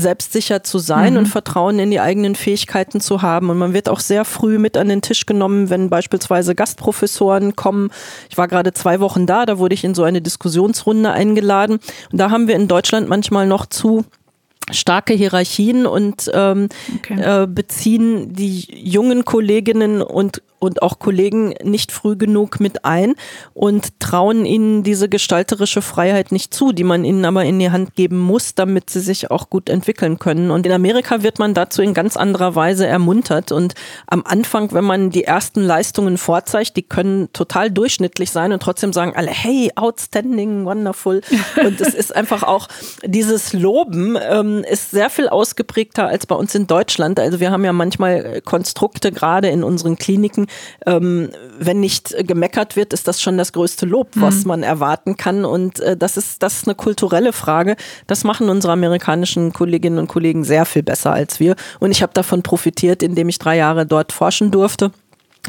selbstsicher 0.00 0.62
zu 0.62 0.78
sein 0.78 1.12
mhm. 1.12 1.18
und 1.20 1.26
Vertrauen 1.26 1.78
in 1.78 1.90
die 1.90 2.00
eigenen 2.00 2.34
Fähigkeiten 2.34 3.00
zu 3.00 3.22
haben. 3.22 3.50
Und 3.50 3.58
man 3.58 3.72
wird 3.72 3.88
auch 3.88 4.00
sehr 4.00 4.24
früh 4.24 4.58
mit 4.58 4.76
an 4.76 4.88
den 4.88 5.02
Tisch 5.02 5.26
genommen, 5.26 5.70
wenn 5.70 5.90
beispielsweise 5.90 6.54
Gastprofessoren 6.54 7.54
kommen. 7.54 7.90
Ich 8.28 8.38
war 8.38 8.48
gerade 8.48 8.72
zwei 8.72 9.00
Wochen 9.00 9.26
da, 9.26 9.46
da 9.46 9.58
wurde 9.58 9.74
ich 9.74 9.84
in 9.84 9.94
so 9.94 10.02
eine 10.02 10.20
Diskussionsrunde 10.20 11.10
eingeladen. 11.10 11.78
Und 12.10 12.18
da 12.18 12.30
haben 12.30 12.48
wir 12.48 12.56
in 12.56 12.68
Deutschland 12.68 13.08
manchmal 13.08 13.46
noch 13.46 13.66
zu 13.66 14.04
starke 14.72 15.14
Hierarchien 15.14 15.86
und 15.86 16.30
ähm, 16.32 16.68
okay. 16.96 17.42
äh, 17.42 17.46
beziehen 17.46 18.32
die 18.34 18.66
jungen 18.70 19.24
Kolleginnen 19.24 20.02
und 20.02 20.42
und 20.60 20.82
auch 20.82 20.98
Kollegen 20.98 21.54
nicht 21.64 21.90
früh 21.90 22.16
genug 22.16 22.60
mit 22.60 22.84
ein 22.84 23.14
und 23.54 23.98
trauen 23.98 24.44
ihnen 24.44 24.82
diese 24.82 25.08
gestalterische 25.08 25.82
Freiheit 25.82 26.32
nicht 26.32 26.54
zu, 26.54 26.72
die 26.72 26.84
man 26.84 27.04
ihnen 27.04 27.24
aber 27.24 27.44
in 27.44 27.58
die 27.58 27.70
Hand 27.70 27.96
geben 27.96 28.18
muss, 28.18 28.54
damit 28.54 28.90
sie 28.90 29.00
sich 29.00 29.30
auch 29.30 29.48
gut 29.48 29.68
entwickeln 29.70 30.18
können. 30.18 30.50
Und 30.50 30.66
in 30.66 30.72
Amerika 30.72 31.22
wird 31.22 31.38
man 31.38 31.54
dazu 31.54 31.80
in 31.82 31.94
ganz 31.94 32.16
anderer 32.16 32.54
Weise 32.54 32.86
ermuntert. 32.86 33.52
Und 33.52 33.74
am 34.06 34.22
Anfang, 34.24 34.72
wenn 34.72 34.84
man 34.84 35.10
die 35.10 35.24
ersten 35.24 35.62
Leistungen 35.62 36.18
vorzeigt, 36.18 36.76
die 36.76 36.82
können 36.82 37.32
total 37.32 37.70
durchschnittlich 37.70 38.30
sein 38.30 38.52
und 38.52 38.62
trotzdem 38.62 38.92
sagen 38.92 39.14
alle, 39.16 39.30
hey, 39.30 39.70
outstanding, 39.76 40.66
wonderful. 40.66 41.22
Und 41.64 41.80
es 41.80 41.94
ist 41.94 42.14
einfach 42.14 42.42
auch 42.42 42.68
dieses 43.04 43.54
Loben, 43.54 44.18
ähm, 44.20 44.59
ist 44.64 44.90
sehr 44.90 45.10
viel 45.10 45.28
ausgeprägter 45.28 46.06
als 46.06 46.26
bei 46.26 46.34
uns 46.34 46.54
in 46.54 46.66
Deutschland. 46.66 47.18
Also 47.18 47.40
wir 47.40 47.50
haben 47.50 47.64
ja 47.64 47.72
manchmal 47.72 48.24
äh, 48.24 48.40
Konstrukte, 48.40 49.12
gerade 49.12 49.48
in 49.48 49.64
unseren 49.64 49.96
Kliniken. 49.96 50.46
Ähm, 50.86 51.30
wenn 51.58 51.80
nicht 51.80 52.14
gemeckert 52.26 52.76
wird, 52.76 52.92
ist 52.92 53.08
das 53.08 53.20
schon 53.20 53.38
das 53.38 53.52
größte 53.52 53.86
Lob, 53.86 54.16
mhm. 54.16 54.22
was 54.22 54.44
man 54.44 54.62
erwarten 54.62 55.16
kann. 55.16 55.44
Und 55.44 55.80
äh, 55.80 55.96
das, 55.96 56.16
ist, 56.16 56.42
das 56.42 56.58
ist 56.58 56.68
eine 56.68 56.74
kulturelle 56.74 57.32
Frage. 57.32 57.76
Das 58.06 58.24
machen 58.24 58.48
unsere 58.48 58.72
amerikanischen 58.72 59.52
Kolleginnen 59.52 59.98
und 59.98 60.08
Kollegen 60.08 60.44
sehr 60.44 60.64
viel 60.64 60.82
besser 60.82 61.12
als 61.12 61.40
wir. 61.40 61.56
Und 61.78 61.90
ich 61.90 62.02
habe 62.02 62.12
davon 62.12 62.42
profitiert, 62.42 63.02
indem 63.02 63.28
ich 63.28 63.38
drei 63.38 63.56
Jahre 63.56 63.86
dort 63.86 64.12
forschen 64.12 64.50
durfte 64.50 64.92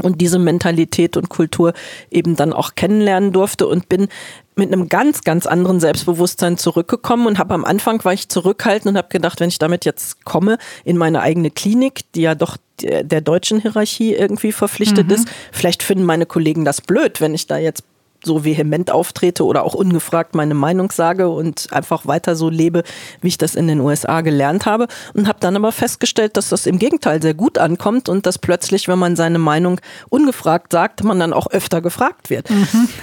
und 0.01 0.21
diese 0.21 0.39
Mentalität 0.39 1.17
und 1.17 1.29
Kultur 1.29 1.73
eben 2.09 2.35
dann 2.35 2.53
auch 2.53 2.75
kennenlernen 2.75 3.31
durfte 3.31 3.67
und 3.67 3.89
bin 3.89 4.07
mit 4.55 4.71
einem 4.71 4.89
ganz, 4.89 5.21
ganz 5.21 5.45
anderen 5.45 5.79
Selbstbewusstsein 5.79 6.57
zurückgekommen 6.57 7.25
und 7.25 7.39
habe 7.39 7.53
am 7.53 7.65
Anfang 7.65 8.03
war 8.03 8.13
ich 8.13 8.29
zurückhaltend 8.29 8.91
und 8.91 8.97
habe 8.97 9.07
gedacht, 9.09 9.39
wenn 9.39 9.49
ich 9.49 9.59
damit 9.59 9.85
jetzt 9.85 10.25
komme 10.25 10.57
in 10.83 10.97
meine 10.97 11.21
eigene 11.21 11.51
Klinik, 11.51 12.01
die 12.13 12.21
ja 12.21 12.35
doch 12.35 12.57
der 12.81 13.21
deutschen 13.21 13.61
Hierarchie 13.61 14.13
irgendwie 14.13 14.51
verpflichtet 14.51 15.07
mhm. 15.07 15.13
ist, 15.13 15.27
vielleicht 15.51 15.83
finden 15.83 16.03
meine 16.03 16.25
Kollegen 16.25 16.65
das 16.65 16.81
blöd, 16.81 17.21
wenn 17.21 17.33
ich 17.33 17.47
da 17.47 17.57
jetzt 17.57 17.83
so 18.23 18.43
vehement 18.43 18.91
auftrete 18.91 19.45
oder 19.45 19.63
auch 19.63 19.73
ungefragt 19.73 20.35
meine 20.35 20.53
Meinung 20.53 20.91
sage 20.91 21.29
und 21.29 21.71
einfach 21.71 22.05
weiter 22.05 22.35
so 22.35 22.49
lebe, 22.49 22.83
wie 23.21 23.29
ich 23.29 23.37
das 23.37 23.55
in 23.55 23.67
den 23.67 23.79
USA 23.79 24.21
gelernt 24.21 24.65
habe. 24.65 24.87
Und 25.13 25.27
habe 25.27 25.39
dann 25.39 25.55
aber 25.55 25.71
festgestellt, 25.71 26.37
dass 26.37 26.49
das 26.49 26.65
im 26.65 26.79
Gegenteil 26.79 27.21
sehr 27.21 27.33
gut 27.33 27.57
ankommt 27.57 28.09
und 28.09 28.25
dass 28.25 28.37
plötzlich, 28.37 28.87
wenn 28.87 28.99
man 28.99 29.15
seine 29.15 29.39
Meinung 29.39 29.79
ungefragt 30.09 30.71
sagt, 30.71 31.03
man 31.03 31.19
dann 31.19 31.33
auch 31.33 31.47
öfter 31.47 31.81
gefragt 31.81 32.29
wird. 32.29 32.49
Mhm. 32.49 32.87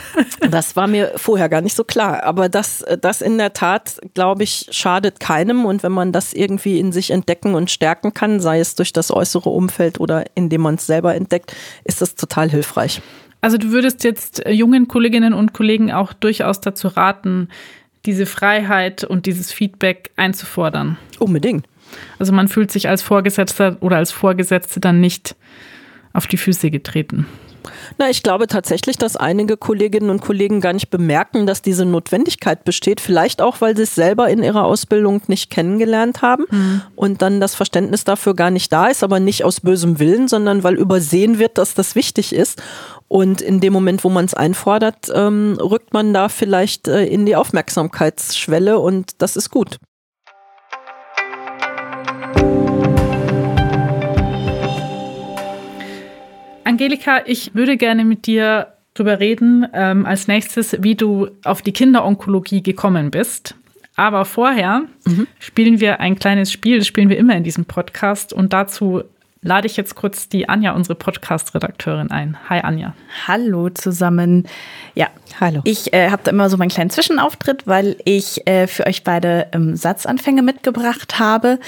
Das 0.50 0.76
war 0.76 0.86
mir 0.86 1.12
vorher 1.16 1.48
gar 1.48 1.60
nicht 1.60 1.76
so 1.76 1.84
klar. 1.84 2.22
Aber 2.22 2.48
das, 2.48 2.84
das 3.00 3.20
in 3.20 3.38
der 3.38 3.52
Tat, 3.52 3.98
glaube 4.14 4.44
ich, 4.44 4.68
schadet 4.70 5.20
keinem. 5.20 5.66
Und 5.66 5.82
wenn 5.82 5.92
man 5.92 6.12
das 6.12 6.32
irgendwie 6.32 6.78
in 6.78 6.92
sich 6.92 7.10
entdecken 7.10 7.54
und 7.54 7.70
stärken 7.70 8.14
kann, 8.14 8.40
sei 8.40 8.60
es 8.60 8.74
durch 8.74 8.92
das 8.92 9.10
äußere 9.10 9.50
Umfeld 9.50 10.00
oder 10.00 10.24
indem 10.34 10.62
man 10.62 10.76
es 10.76 10.86
selber 10.86 11.14
entdeckt, 11.14 11.54
ist 11.84 12.00
das 12.00 12.14
total 12.14 12.50
hilfreich. 12.50 13.02
Also 13.40 13.58
du 13.58 13.70
würdest 13.70 14.04
jetzt 14.04 14.44
äh, 14.44 14.52
jungen 14.52 14.88
Kolleginnen 14.88 15.32
und 15.32 15.52
Kollegen 15.52 15.92
auch 15.92 16.12
durchaus 16.12 16.60
dazu 16.60 16.88
raten, 16.88 17.48
diese 18.06 18.26
Freiheit 18.26 19.04
und 19.04 19.26
dieses 19.26 19.52
Feedback 19.52 20.10
einzufordern. 20.16 20.96
Unbedingt. 21.18 21.66
Also 22.18 22.32
man 22.32 22.48
fühlt 22.48 22.70
sich 22.70 22.88
als 22.88 23.02
Vorgesetzter 23.02 23.76
oder 23.80 23.96
als 23.96 24.12
Vorgesetzte 24.12 24.80
dann 24.80 25.00
nicht 25.00 25.36
auf 26.12 26.26
die 26.26 26.36
Füße 26.36 26.70
getreten. 26.70 27.26
Na, 27.98 28.10
ich 28.10 28.22
glaube 28.22 28.46
tatsächlich, 28.46 28.96
dass 28.96 29.16
einige 29.16 29.56
Kolleginnen 29.56 30.10
und 30.10 30.20
Kollegen 30.20 30.60
gar 30.60 30.72
nicht 30.72 30.90
bemerken, 30.90 31.46
dass 31.46 31.62
diese 31.62 31.84
Notwendigkeit 31.84 32.64
besteht. 32.64 33.00
Vielleicht 33.00 33.42
auch, 33.42 33.60
weil 33.60 33.76
sie 33.76 33.82
es 33.84 33.94
selber 33.94 34.28
in 34.28 34.42
ihrer 34.42 34.64
Ausbildung 34.64 35.22
nicht 35.26 35.50
kennengelernt 35.50 36.22
haben 36.22 36.44
mhm. 36.50 36.82
und 36.96 37.22
dann 37.22 37.40
das 37.40 37.54
Verständnis 37.54 38.04
dafür 38.04 38.34
gar 38.34 38.50
nicht 38.50 38.72
da 38.72 38.86
ist, 38.86 39.02
aber 39.02 39.20
nicht 39.20 39.44
aus 39.44 39.60
bösem 39.60 39.98
Willen, 39.98 40.28
sondern 40.28 40.64
weil 40.64 40.76
übersehen 40.76 41.38
wird, 41.38 41.58
dass 41.58 41.74
das 41.74 41.94
wichtig 41.94 42.32
ist. 42.32 42.62
Und 43.08 43.40
in 43.40 43.60
dem 43.60 43.72
Moment, 43.72 44.04
wo 44.04 44.10
man 44.10 44.26
es 44.26 44.34
einfordert, 44.34 45.10
ähm, 45.14 45.56
rückt 45.60 45.94
man 45.94 46.12
da 46.12 46.28
vielleicht 46.28 46.88
äh, 46.88 47.06
in 47.06 47.24
die 47.24 47.36
Aufmerksamkeitsschwelle 47.36 48.78
und 48.78 49.22
das 49.22 49.36
ist 49.36 49.50
gut. 49.50 49.78
Angelika, 56.68 57.22
ich 57.24 57.54
würde 57.54 57.78
gerne 57.78 58.04
mit 58.04 58.26
dir 58.26 58.74
darüber 58.92 59.20
reden, 59.20 59.66
ähm, 59.72 60.04
als 60.04 60.28
nächstes, 60.28 60.76
wie 60.82 60.96
du 60.96 61.28
auf 61.42 61.62
die 61.62 61.72
Kinderonkologie 61.72 62.62
gekommen 62.62 63.10
bist. 63.10 63.54
Aber 63.96 64.26
vorher 64.26 64.82
mhm. 65.06 65.26
spielen 65.38 65.80
wir 65.80 66.00
ein 66.00 66.18
kleines 66.18 66.52
Spiel, 66.52 66.76
das 66.76 66.86
spielen 66.86 67.08
wir 67.08 67.16
immer 67.16 67.34
in 67.34 67.42
diesem 67.42 67.64
Podcast. 67.64 68.34
Und 68.34 68.52
dazu 68.52 69.02
lade 69.40 69.66
ich 69.66 69.78
jetzt 69.78 69.94
kurz 69.94 70.28
die 70.28 70.50
Anja, 70.50 70.72
unsere 70.72 70.94
Podcast-Redakteurin, 70.94 72.10
ein. 72.10 72.36
Hi 72.50 72.60
Anja. 72.60 72.92
Hallo 73.26 73.70
zusammen. 73.70 74.46
Ja, 74.94 75.06
hallo. 75.40 75.62
Ich 75.64 75.94
äh, 75.94 76.10
habe 76.10 76.20
da 76.22 76.32
immer 76.32 76.50
so 76.50 76.58
meinen 76.58 76.68
kleinen 76.68 76.90
Zwischenauftritt, 76.90 77.66
weil 77.66 77.96
ich 78.04 78.46
äh, 78.46 78.66
für 78.66 78.86
euch 78.86 79.04
beide 79.04 79.46
ähm, 79.52 79.74
Satzanfänge 79.74 80.42
mitgebracht 80.42 81.18
habe, 81.18 81.60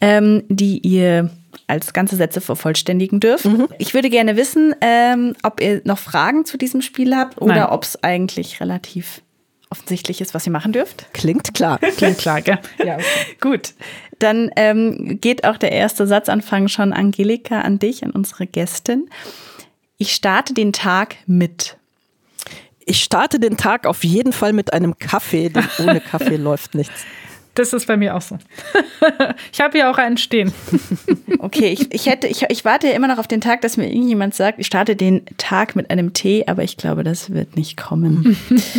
ähm, 0.00 0.42
die 0.48 0.78
ihr 0.78 1.30
als 1.70 1.92
ganze 1.92 2.16
Sätze 2.16 2.40
vervollständigen 2.40 3.20
dürft. 3.20 3.46
Mhm. 3.46 3.68
Ich 3.78 3.94
würde 3.94 4.10
gerne 4.10 4.36
wissen, 4.36 4.74
ähm, 4.80 5.34
ob 5.42 5.60
ihr 5.60 5.80
noch 5.84 5.98
Fragen 5.98 6.44
zu 6.44 6.58
diesem 6.58 6.82
Spiel 6.82 7.16
habt 7.16 7.40
oder 7.40 7.72
ob 7.72 7.84
es 7.84 8.02
eigentlich 8.02 8.60
relativ 8.60 9.22
offensichtlich 9.70 10.20
ist, 10.20 10.34
was 10.34 10.46
ihr 10.46 10.52
machen 10.52 10.72
dürft. 10.72 11.06
Klingt 11.14 11.54
klar. 11.54 11.78
Klingt 11.96 12.18
klar, 12.18 12.42
gell? 12.42 12.58
Ja, 12.78 12.96
okay. 12.96 13.04
Gut. 13.40 13.74
Dann 14.18 14.50
ähm, 14.56 15.18
geht 15.20 15.44
auch 15.44 15.56
der 15.56 15.72
erste 15.72 16.06
Satzanfang 16.06 16.68
schon, 16.68 16.92
Angelika, 16.92 17.60
an 17.60 17.78
dich, 17.78 18.04
an 18.04 18.10
unsere 18.10 18.46
Gästin. 18.46 19.08
Ich 19.96 20.12
starte 20.12 20.52
den 20.52 20.72
Tag 20.72 21.16
mit. 21.26 21.76
Ich 22.84 23.02
starte 23.02 23.38
den 23.38 23.56
Tag 23.56 23.86
auf 23.86 24.02
jeden 24.02 24.32
Fall 24.32 24.52
mit 24.52 24.72
einem 24.72 24.98
Kaffee, 24.98 25.48
denn 25.48 25.68
ohne 25.78 26.00
Kaffee 26.00 26.36
läuft 26.36 26.74
nichts. 26.74 27.04
Das 27.54 27.72
ist 27.72 27.86
bei 27.86 27.96
mir 27.96 28.16
auch 28.16 28.22
so. 28.22 28.38
ich 29.52 29.60
habe 29.60 29.76
hier 29.78 29.90
auch 29.90 29.98
einen 29.98 30.16
stehen. 30.16 30.52
Okay, 31.42 31.68
ich, 31.68 31.94
ich, 31.94 32.04
hätte, 32.04 32.26
ich, 32.26 32.42
ich 32.50 32.66
warte 32.66 32.88
ja 32.88 32.92
immer 32.92 33.08
noch 33.08 33.16
auf 33.16 33.26
den 33.26 33.40
Tag, 33.40 33.62
dass 33.62 33.78
mir 33.78 33.88
irgendjemand 33.88 34.34
sagt, 34.34 34.58
ich 34.58 34.66
starte 34.66 34.94
den 34.94 35.22
Tag 35.38 35.74
mit 35.74 35.88
einem 35.88 36.12
Tee, 36.12 36.44
aber 36.46 36.62
ich 36.62 36.76
glaube, 36.76 37.02
das 37.02 37.32
wird 37.32 37.56
nicht 37.56 37.78
kommen. 37.78 38.36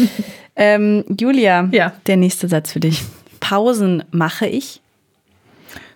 ähm, 0.55 1.03
Julia, 1.19 1.69
ja. 1.71 1.93
der 2.05 2.17
nächste 2.17 2.47
Satz 2.47 2.71
für 2.71 2.79
dich. 2.79 3.01
Pausen 3.39 4.03
mache 4.11 4.45
ich? 4.45 4.79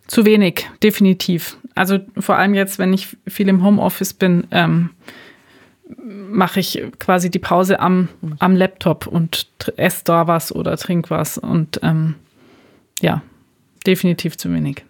Zu 0.08 0.25
wenig, 0.25 0.67
definitiv. 0.82 1.58
Also 1.75 2.00
vor 2.17 2.38
allem 2.38 2.55
jetzt, 2.55 2.79
wenn 2.79 2.94
ich 2.94 3.15
viel 3.27 3.48
im 3.48 3.63
Homeoffice 3.63 4.13
bin, 4.13 4.48
ähm, 4.50 4.89
mache 6.03 6.60
ich 6.60 6.82
quasi 7.00 7.29
die 7.29 7.39
Pause 7.39 7.79
am, 7.79 8.10
am 8.39 8.55
Laptop 8.55 9.05
und 9.05 9.48
esse 9.77 10.03
da 10.03 10.27
was 10.27 10.53
oder 10.53 10.77
trink 10.77 11.12
was 11.12 11.38
und 11.38 11.79
ähm, 11.84 12.15
ja, 13.01 13.21
definitiv 13.85 14.37
zu 14.37 14.53
wenig. 14.53 14.85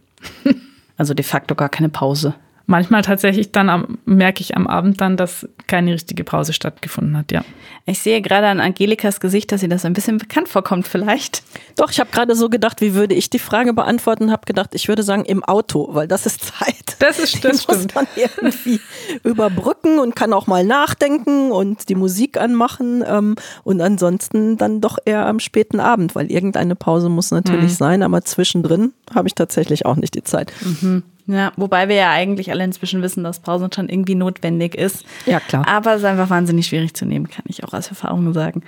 also 0.97 1.13
de 1.13 1.24
facto 1.24 1.55
gar 1.55 1.69
keine 1.69 1.89
Pause. 1.89 2.35
Manchmal 2.67 3.03
tatsächlich 3.03 3.51
dann 3.51 3.69
am, 3.69 4.00
merke 4.05 4.41
ich 4.41 4.57
am 4.57 4.65
Abend 4.65 5.00
dann, 5.00 5.17
dass 5.17 5.48
keine 5.67 5.93
richtige 5.93 6.24
Pause 6.24 6.51
stattgefunden 6.51 7.15
hat, 7.15 7.31
ja. 7.31 7.43
Ich 7.86 8.00
sehe 8.00 8.22
gerade 8.22 8.48
an 8.48 8.60
Angelikas 8.60 9.19
Gesicht, 9.19 9.51
dass 9.51 9.62
sie 9.62 9.69
das 9.69 9.86
ein 9.86 9.93
bisschen 9.93 10.17
bekannt 10.17 10.50
vorkommt, 10.50 10.88
vielleicht. 10.88 11.43
Doch, 11.75 11.91
ich 11.91 12.00
habe 12.00 12.10
gerade 12.12 12.36
so 12.36 12.50
gedacht, 12.50 12.81
wie 12.81 12.95
würde 12.95 13.13
ich 13.13 13.29
die 13.29 13.38
Frage 13.39 13.74
beantworten? 13.74 14.31
Habe 14.31 14.45
gedacht, 14.45 14.74
ich 14.74 14.88
würde 14.88 15.03
sagen 15.03 15.25
im 15.25 15.43
Auto, 15.43 15.89
weil 15.91 16.07
das 16.07 16.25
ist 16.25 16.43
Zeit. 16.43 16.95
Das 17.00 17.19
ist 17.19 17.43
das 17.45 17.67
muss 17.67 17.88
man 17.93 18.07
irgendwie 18.15 18.79
überbrücken 19.24 20.00
und 20.00 20.15
kann 20.15 20.34
auch 20.34 20.48
mal 20.48 20.63
nachdenken 20.63 21.51
und 21.51 21.88
die 21.89 21.95
Musik 21.95 22.39
anmachen 22.39 23.03
ähm, 23.07 23.36
und 23.63 23.81
ansonsten 23.81 24.57
dann 24.57 24.81
doch 24.81 24.98
eher 25.05 25.27
am 25.27 25.39
späten 25.39 25.79
Abend, 25.79 26.15
weil 26.15 26.31
irgendeine 26.31 26.75
Pause 26.75 27.10
muss 27.10 27.29
natürlich 27.31 27.72
mhm. 27.72 27.75
sein, 27.75 28.03
aber 28.03 28.24
zwischendrin 28.24 28.93
habe 29.13 29.27
ich 29.27 29.36
tatsächlich 29.36 29.86
auch 29.86 29.98
nicht 29.98 30.15
die 30.15 30.24
Zeit. 30.24 30.51
Mhm. 30.62 31.03
Ja, 31.27 31.51
wobei 31.55 31.89
wir 31.89 31.96
ja 31.96 32.12
eigentlich 32.12 32.51
alle 32.51 32.63
inzwischen 32.63 33.01
wissen, 33.01 33.24
dass 33.24 33.39
Pausen 33.39 33.72
schon 33.74 33.89
irgendwie 33.89 34.13
notwendig 34.13 34.75
ist. 34.75 35.05
Ja, 35.25 35.39
klar. 35.39 35.67
Aber 35.67 35.94
es 35.94 36.01
ist 36.01 36.05
einfach 36.05 36.29
wahnsinnig 36.29 36.67
schwierig 36.67 36.94
zu 36.94 37.05
nehmen, 37.05 37.29
kann 37.29 37.46
ich 37.48 37.63
auch 37.63 37.74
aus 37.74 37.88
Erfahrung 37.88 38.32
sagen. 38.34 38.62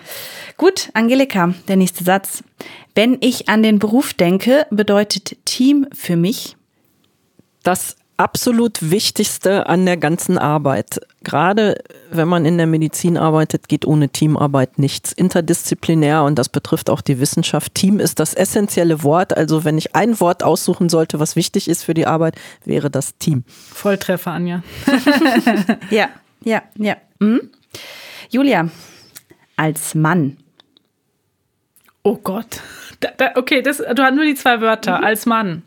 Gut, 0.58 0.90
Angelika, 0.94 1.54
der 1.68 1.76
nächste 1.76 2.04
Satz. 2.04 2.44
Wenn 2.96 3.18
ich 3.22 3.48
an 3.48 3.62
den 3.62 3.78
Beruf 3.78 4.14
denke, 4.16 4.66
bedeutet 4.72 5.38
Team 5.46 5.86
für 5.94 6.16
mich? 6.16 6.56
Das 7.62 7.96
absolut 8.18 8.92
Wichtigste 8.92 9.68
an 9.68 9.86
der 9.86 9.98
ganzen 9.98 10.38
Arbeit. 10.38 11.00
Gerade 11.24 11.78
wenn 12.10 12.28
man 12.28 12.46
in 12.46 12.58
der 12.58 12.68
Medizin 12.68 13.18
arbeitet, 13.18 13.70
geht 13.70 13.86
ohne 13.86 14.10
Teamarbeit 14.10 14.80
nichts. 14.80 15.12
Interdisziplinär 15.12 16.24
und 16.24 16.38
das 16.38 16.50
betrifft 16.50 16.90
auch 16.90 17.02
die 17.02 17.20
Wissenschaft. 17.20 17.76
Team 17.76 18.00
ist 18.00 18.20
das 18.20 18.34
essentielle 18.34 19.04
Wort. 19.04 19.38
Also 19.38 19.64
wenn 19.64 19.78
ich 19.78 19.96
ein 19.96 20.20
Wort 20.20 20.44
aussuchen 20.44 20.90
sollte, 20.90 21.20
was 21.20 21.36
wichtig 21.36 21.68
ist 21.70 21.84
für 21.84 21.94
die 21.94 22.08
Arbeit, 22.08 22.36
wäre 22.66 22.90
das 22.90 23.18
Team. 23.18 23.44
Volltreffer, 23.74 24.32
Anja. 24.32 24.64
ja, 25.90 26.10
ja, 26.44 26.64
ja. 26.76 26.98
Mhm. 27.20 27.52
Julia, 28.30 28.70
als 29.56 29.96
Mann. 29.96 30.38
Oh 32.04 32.18
Gott. 32.18 32.62
Da, 33.00 33.10
da, 33.16 33.32
okay, 33.36 33.62
das, 33.62 33.78
du 33.78 34.04
hast 34.04 34.16
nur 34.16 34.26
die 34.26 34.36
zwei 34.36 34.62
Wörter. 34.62 35.00
Mhm. 35.00 35.04
Als 35.04 35.26
Mann. 35.26 35.64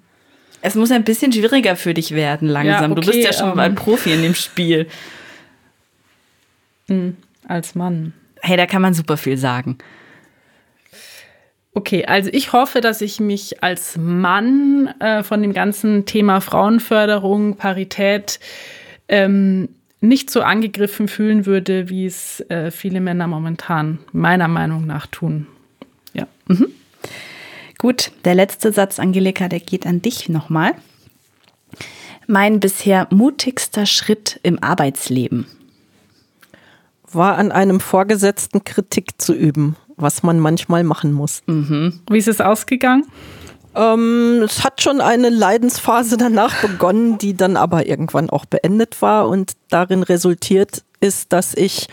Es 0.62 0.74
muss 0.74 0.90
ein 0.90 1.04
bisschen 1.04 1.32
schwieriger 1.32 1.76
für 1.76 1.94
dich 1.94 2.12
werden 2.12 2.48
langsam. 2.48 2.90
Ja, 2.90 2.90
okay, 2.90 3.00
du 3.00 3.06
bist 3.12 3.24
ja 3.24 3.32
schon 3.32 3.52
um, 3.52 3.58
ein 3.58 3.74
Profi 3.74 4.12
in 4.12 4.22
dem 4.22 4.34
Spiel. 4.34 4.86
Hm, 6.88 7.16
als 7.48 7.74
Mann. 7.74 8.12
Hey, 8.42 8.56
da 8.56 8.66
kann 8.66 8.82
man 8.82 8.94
super 8.94 9.16
viel 9.16 9.36
sagen. 9.36 9.78
Okay, 11.72 12.04
also 12.04 12.30
ich 12.32 12.52
hoffe, 12.52 12.80
dass 12.80 13.00
ich 13.00 13.20
mich 13.20 13.62
als 13.62 13.96
Mann 13.96 14.88
äh, 14.98 15.22
von 15.22 15.40
dem 15.40 15.52
ganzen 15.52 16.04
Thema 16.04 16.40
Frauenförderung, 16.40 17.56
Parität 17.56 18.40
ähm, 19.08 19.68
nicht 20.00 20.30
so 20.30 20.42
angegriffen 20.42 21.06
fühlen 21.06 21.46
würde, 21.46 21.88
wie 21.88 22.06
es 22.06 22.40
äh, 22.50 22.70
viele 22.70 23.00
Männer 23.00 23.28
momentan 23.28 23.98
meiner 24.12 24.48
Meinung 24.48 24.86
nach 24.86 25.06
tun. 25.06 25.46
Ja. 26.12 26.26
Mhm. 26.48 26.66
Gut, 27.80 28.12
der 28.26 28.34
letzte 28.34 28.72
Satz, 28.72 28.98
Angelika, 28.98 29.48
der 29.48 29.58
geht 29.58 29.86
an 29.86 30.02
dich 30.02 30.28
nochmal. 30.28 30.74
Mein 32.26 32.60
bisher 32.60 33.08
mutigster 33.10 33.86
Schritt 33.86 34.38
im 34.42 34.62
Arbeitsleben 34.62 35.46
war 37.10 37.38
an 37.38 37.50
einem 37.50 37.80
Vorgesetzten 37.80 38.64
Kritik 38.64 39.18
zu 39.18 39.32
üben, 39.32 39.76
was 39.96 40.22
man 40.22 40.38
manchmal 40.40 40.84
machen 40.84 41.14
muss. 41.14 41.40
Mhm. 41.46 42.00
Wie 42.10 42.18
ist 42.18 42.28
es 42.28 42.42
ausgegangen? 42.42 43.06
Ähm, 43.74 44.42
es 44.44 44.62
hat 44.62 44.82
schon 44.82 45.00
eine 45.00 45.30
Leidensphase 45.30 46.18
danach 46.18 46.60
begonnen, 46.60 47.16
die 47.16 47.34
dann 47.34 47.56
aber 47.56 47.86
irgendwann 47.86 48.28
auch 48.28 48.44
beendet 48.44 49.00
war 49.00 49.26
und 49.26 49.52
darin 49.70 50.02
resultiert 50.02 50.84
ist, 51.00 51.32
dass 51.32 51.54
ich 51.54 51.88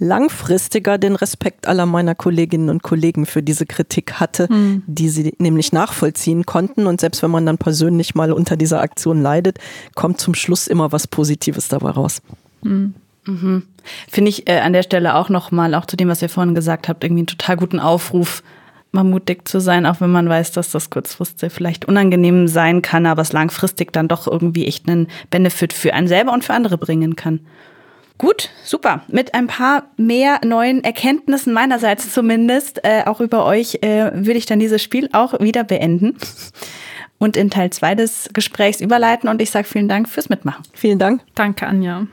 langfristiger 0.00 0.98
den 0.98 1.14
Respekt 1.14 1.68
aller 1.68 1.86
meiner 1.86 2.14
Kolleginnen 2.14 2.70
und 2.70 2.82
Kollegen 2.82 3.26
für 3.26 3.42
diese 3.42 3.66
Kritik 3.66 4.14
hatte, 4.14 4.48
mhm. 4.50 4.82
die 4.86 5.10
sie 5.10 5.34
nämlich 5.38 5.72
nachvollziehen 5.72 6.46
konnten. 6.46 6.86
Und 6.86 7.00
selbst 7.00 7.22
wenn 7.22 7.30
man 7.30 7.46
dann 7.46 7.58
persönlich 7.58 8.14
mal 8.14 8.32
unter 8.32 8.56
dieser 8.56 8.80
Aktion 8.80 9.22
leidet, 9.22 9.58
kommt 9.94 10.20
zum 10.20 10.34
Schluss 10.34 10.66
immer 10.66 10.90
was 10.90 11.06
Positives 11.06 11.68
dabei 11.68 11.90
raus. 11.90 12.22
Mhm. 12.62 12.94
Mhm. 13.26 13.62
Finde 14.08 14.30
ich 14.30 14.48
äh, 14.48 14.60
an 14.60 14.72
der 14.72 14.82
Stelle 14.82 15.14
auch 15.14 15.28
nochmal, 15.28 15.74
auch 15.74 15.84
zu 15.84 15.96
dem, 15.96 16.08
was 16.08 16.22
ihr 16.22 16.30
vorhin 16.30 16.54
gesagt 16.54 16.88
habt, 16.88 17.04
irgendwie 17.04 17.20
einen 17.20 17.26
total 17.26 17.58
guten 17.58 17.78
Aufruf, 17.78 18.42
mal 18.92 19.04
mutig 19.04 19.46
zu 19.46 19.60
sein, 19.60 19.86
auch 19.86 20.00
wenn 20.00 20.10
man 20.10 20.28
weiß, 20.28 20.52
dass 20.52 20.70
das 20.70 20.90
kurzfristig 20.90 21.52
vielleicht 21.52 21.84
unangenehm 21.84 22.48
sein 22.48 22.82
kann, 22.82 23.06
aber 23.06 23.22
es 23.22 23.32
langfristig 23.32 23.92
dann 23.92 24.08
doch 24.08 24.26
irgendwie 24.26 24.66
echt 24.66 24.88
einen 24.88 25.06
Benefit 25.30 25.72
für 25.72 25.94
einen 25.94 26.08
selber 26.08 26.32
und 26.32 26.44
für 26.44 26.54
andere 26.54 26.76
bringen 26.76 27.14
kann. 27.14 27.40
Gut, 28.20 28.50
super. 28.62 29.00
Mit 29.08 29.32
ein 29.32 29.46
paar 29.46 29.84
mehr 29.96 30.40
neuen 30.44 30.84
Erkenntnissen 30.84 31.54
meinerseits 31.54 32.12
zumindest, 32.12 32.84
äh, 32.84 33.04
auch 33.06 33.18
über 33.22 33.46
euch, 33.46 33.78
äh, 33.80 34.10
würde 34.12 34.36
ich 34.36 34.44
dann 34.44 34.58
dieses 34.58 34.82
Spiel 34.82 35.08
auch 35.14 35.40
wieder 35.40 35.64
beenden 35.64 36.18
und 37.18 37.38
in 37.38 37.48
Teil 37.48 37.70
2 37.70 37.94
des 37.94 38.28
Gesprächs 38.34 38.82
überleiten. 38.82 39.26
Und 39.30 39.40
ich 39.40 39.50
sage 39.50 39.66
vielen 39.66 39.88
Dank 39.88 40.06
fürs 40.06 40.28
Mitmachen. 40.28 40.64
Vielen 40.74 40.98
Dank. 40.98 41.22
Danke, 41.34 41.66
Anja. 41.66 42.08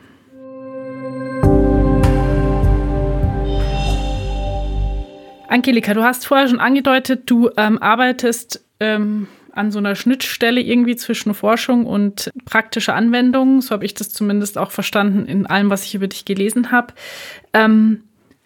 Angelika, 5.49 5.93
du 5.93 6.03
hast 6.05 6.25
vorher 6.25 6.47
schon 6.47 6.61
angedeutet, 6.61 7.23
du 7.29 7.49
ähm, 7.57 7.81
arbeitest 7.81 8.63
ähm, 8.79 9.27
an 9.57 9.71
so 9.71 9.79
einer 9.79 9.95
Schnittstelle 9.95 10.61
irgendwie 10.61 10.95
zwischen 10.95 11.33
Forschung 11.33 11.85
und 11.85 12.31
praktischer 12.45 12.95
Anwendung. 12.95 13.61
So 13.61 13.71
habe 13.71 13.85
ich 13.85 13.93
das 13.93 14.09
zumindest 14.09 14.57
auch 14.57 14.71
verstanden 14.71 15.25
in 15.25 15.45
allem, 15.45 15.69
was 15.69 15.83
ich 15.83 15.95
über 15.95 16.07
dich 16.07 16.25
gelesen 16.25 16.71
habe. 16.71 16.93
Ähm, 17.53 18.03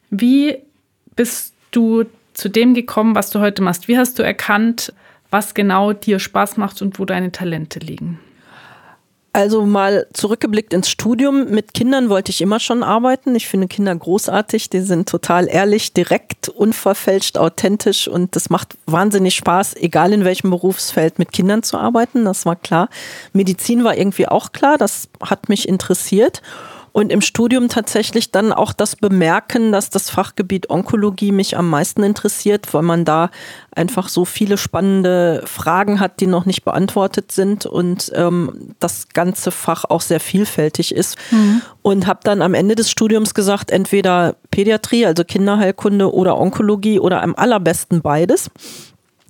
wie 0.09 0.57
bist 1.15 1.53
du 1.71 2.05
zu 2.33 2.49
dem 2.49 2.73
gekommen, 2.73 3.15
was 3.15 3.29
du 3.29 3.39
heute 3.39 3.61
machst? 3.61 3.87
Wie 3.87 3.97
hast 3.97 4.17
du 4.19 4.23
erkannt, 4.23 4.93
was 5.29 5.53
genau 5.53 5.93
dir 5.93 6.19
Spaß 6.19 6.57
macht 6.57 6.81
und 6.81 6.99
wo 6.99 7.05
deine 7.05 7.31
Talente 7.31 7.79
liegen? 7.79 8.19
Also 9.33 9.65
mal 9.65 10.07
zurückgeblickt 10.11 10.73
ins 10.73 10.89
Studium. 10.89 11.49
Mit 11.51 11.73
Kindern 11.73 12.09
wollte 12.09 12.31
ich 12.31 12.41
immer 12.41 12.59
schon 12.59 12.83
arbeiten. 12.83 13.33
Ich 13.33 13.47
finde 13.47 13.69
Kinder 13.69 13.95
großartig. 13.95 14.69
Die 14.69 14.81
sind 14.81 15.07
total 15.07 15.47
ehrlich, 15.47 15.93
direkt, 15.93 16.49
unverfälscht, 16.49 17.37
authentisch 17.37 18.09
und 18.09 18.35
das 18.35 18.49
macht 18.49 18.75
wahnsinnig 18.87 19.35
Spaß, 19.35 19.77
egal 19.77 20.11
in 20.11 20.25
welchem 20.25 20.49
Berufsfeld 20.49 21.17
mit 21.17 21.31
Kindern 21.31 21.63
zu 21.63 21.77
arbeiten. 21.77 22.25
Das 22.25 22.45
war 22.45 22.57
klar. 22.57 22.89
Medizin 23.31 23.85
war 23.85 23.97
irgendwie 23.97 24.27
auch 24.27 24.51
klar. 24.51 24.77
Das 24.77 25.07
hat 25.21 25.47
mich 25.47 25.67
interessiert 25.67 26.41
und 26.93 27.11
im 27.11 27.21
Studium 27.21 27.69
tatsächlich 27.69 28.31
dann 28.31 28.51
auch 28.51 28.73
das 28.73 28.95
Bemerken, 28.95 29.71
dass 29.71 29.89
das 29.89 30.09
Fachgebiet 30.09 30.69
Onkologie 30.69 31.31
mich 31.31 31.57
am 31.57 31.69
meisten 31.69 32.03
interessiert, 32.03 32.73
weil 32.73 32.81
man 32.81 33.05
da 33.05 33.29
einfach 33.73 34.09
so 34.09 34.25
viele 34.25 34.57
spannende 34.57 35.43
Fragen 35.45 35.99
hat, 35.99 36.19
die 36.19 36.27
noch 36.27 36.45
nicht 36.45 36.65
beantwortet 36.65 37.31
sind 37.31 37.65
und 37.65 38.11
ähm, 38.15 38.73
das 38.79 39.09
ganze 39.09 39.51
Fach 39.51 39.85
auch 39.85 40.01
sehr 40.01 40.19
vielfältig 40.19 40.93
ist. 40.93 41.17
Mhm. 41.31 41.61
Und 41.81 42.07
habe 42.07 42.19
dann 42.23 42.41
am 42.41 42.53
Ende 42.53 42.75
des 42.75 42.91
Studiums 42.91 43.33
gesagt, 43.33 43.71
entweder 43.71 44.35
Pädiatrie, 44.51 45.05
also 45.05 45.23
Kinderheilkunde 45.23 46.13
oder 46.13 46.37
Onkologie 46.37 46.99
oder 46.99 47.23
am 47.23 47.35
allerbesten 47.35 48.01
beides 48.01 48.51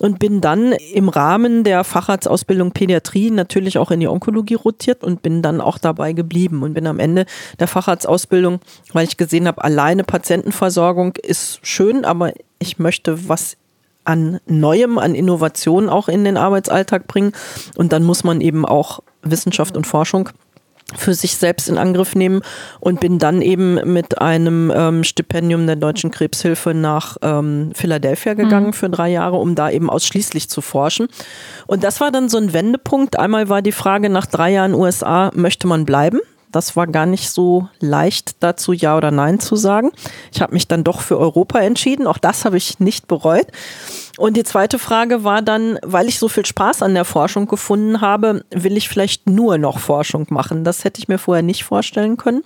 und 0.01 0.17
bin 0.17 0.41
dann 0.41 0.71
im 0.71 1.09
Rahmen 1.09 1.63
der 1.63 1.83
Facharztausbildung 1.83 2.71
Pädiatrie 2.71 3.29
natürlich 3.29 3.77
auch 3.77 3.91
in 3.91 3.99
die 3.99 4.07
Onkologie 4.07 4.55
rotiert 4.55 5.03
und 5.03 5.21
bin 5.21 5.43
dann 5.43 5.61
auch 5.61 5.77
dabei 5.77 6.13
geblieben 6.13 6.63
und 6.63 6.73
bin 6.73 6.87
am 6.87 6.99
Ende 6.99 7.27
der 7.59 7.67
Facharztausbildung, 7.67 8.61
weil 8.93 9.07
ich 9.07 9.17
gesehen 9.17 9.47
habe, 9.47 9.63
alleine 9.63 10.03
Patientenversorgung 10.03 11.13
ist 11.21 11.59
schön, 11.61 12.03
aber 12.03 12.33
ich 12.57 12.79
möchte 12.79 13.29
was 13.29 13.57
an 14.03 14.39
Neuem, 14.47 14.97
an 14.97 15.13
Innovation 15.13 15.87
auch 15.87 16.07
in 16.07 16.23
den 16.23 16.35
Arbeitsalltag 16.35 17.05
bringen. 17.05 17.33
Und 17.75 17.93
dann 17.93 18.03
muss 18.03 18.23
man 18.23 18.41
eben 18.41 18.65
auch 18.65 19.01
Wissenschaft 19.21 19.77
und 19.77 19.85
Forschung 19.85 20.29
für 20.95 21.13
sich 21.13 21.37
selbst 21.37 21.69
in 21.69 21.77
Angriff 21.77 22.15
nehmen 22.15 22.41
und 22.79 22.99
bin 22.99 23.19
dann 23.19 23.41
eben 23.41 23.75
mit 23.91 24.19
einem 24.21 24.71
ähm, 24.75 25.03
Stipendium 25.03 25.65
der 25.65 25.75
Deutschen 25.75 26.11
Krebshilfe 26.11 26.73
nach 26.73 27.17
ähm, 27.21 27.71
Philadelphia 27.73 28.33
gegangen 28.33 28.67
mhm. 28.67 28.73
für 28.73 28.89
drei 28.89 29.09
Jahre, 29.09 29.37
um 29.37 29.55
da 29.55 29.69
eben 29.69 29.89
ausschließlich 29.89 30.49
zu 30.49 30.61
forschen. 30.61 31.07
Und 31.67 31.83
das 31.83 32.01
war 32.01 32.11
dann 32.11 32.29
so 32.29 32.37
ein 32.37 32.53
Wendepunkt. 32.53 33.17
Einmal 33.19 33.49
war 33.49 33.61
die 33.61 33.71
Frage 33.71 34.09
nach 34.09 34.25
drei 34.25 34.51
Jahren 34.51 34.73
USA, 34.73 35.31
möchte 35.33 35.67
man 35.67 35.85
bleiben? 35.85 36.19
Das 36.51 36.75
war 36.75 36.87
gar 36.87 37.05
nicht 37.05 37.29
so 37.29 37.69
leicht 37.79 38.43
dazu 38.43 38.73
Ja 38.73 38.97
oder 38.97 39.11
Nein 39.11 39.39
zu 39.39 39.55
sagen. 39.55 39.91
Ich 40.33 40.41
habe 40.41 40.53
mich 40.53 40.67
dann 40.67 40.83
doch 40.83 41.01
für 41.01 41.17
Europa 41.17 41.59
entschieden. 41.59 42.07
Auch 42.07 42.17
das 42.17 42.45
habe 42.45 42.57
ich 42.57 42.79
nicht 42.79 43.07
bereut. 43.07 43.47
Und 44.17 44.35
die 44.35 44.43
zweite 44.43 44.77
Frage 44.77 45.23
war 45.23 45.41
dann, 45.41 45.79
weil 45.83 46.07
ich 46.07 46.19
so 46.19 46.27
viel 46.27 46.45
Spaß 46.45 46.83
an 46.83 46.93
der 46.93 47.05
Forschung 47.05 47.47
gefunden 47.47 48.01
habe, 48.01 48.43
will 48.51 48.77
ich 48.77 48.89
vielleicht 48.89 49.29
nur 49.29 49.57
noch 49.57 49.79
Forschung 49.79 50.27
machen. 50.29 50.63
Das 50.63 50.83
hätte 50.83 50.99
ich 50.99 51.07
mir 51.07 51.17
vorher 51.17 51.43
nicht 51.43 51.63
vorstellen 51.63 52.17
können. 52.17 52.43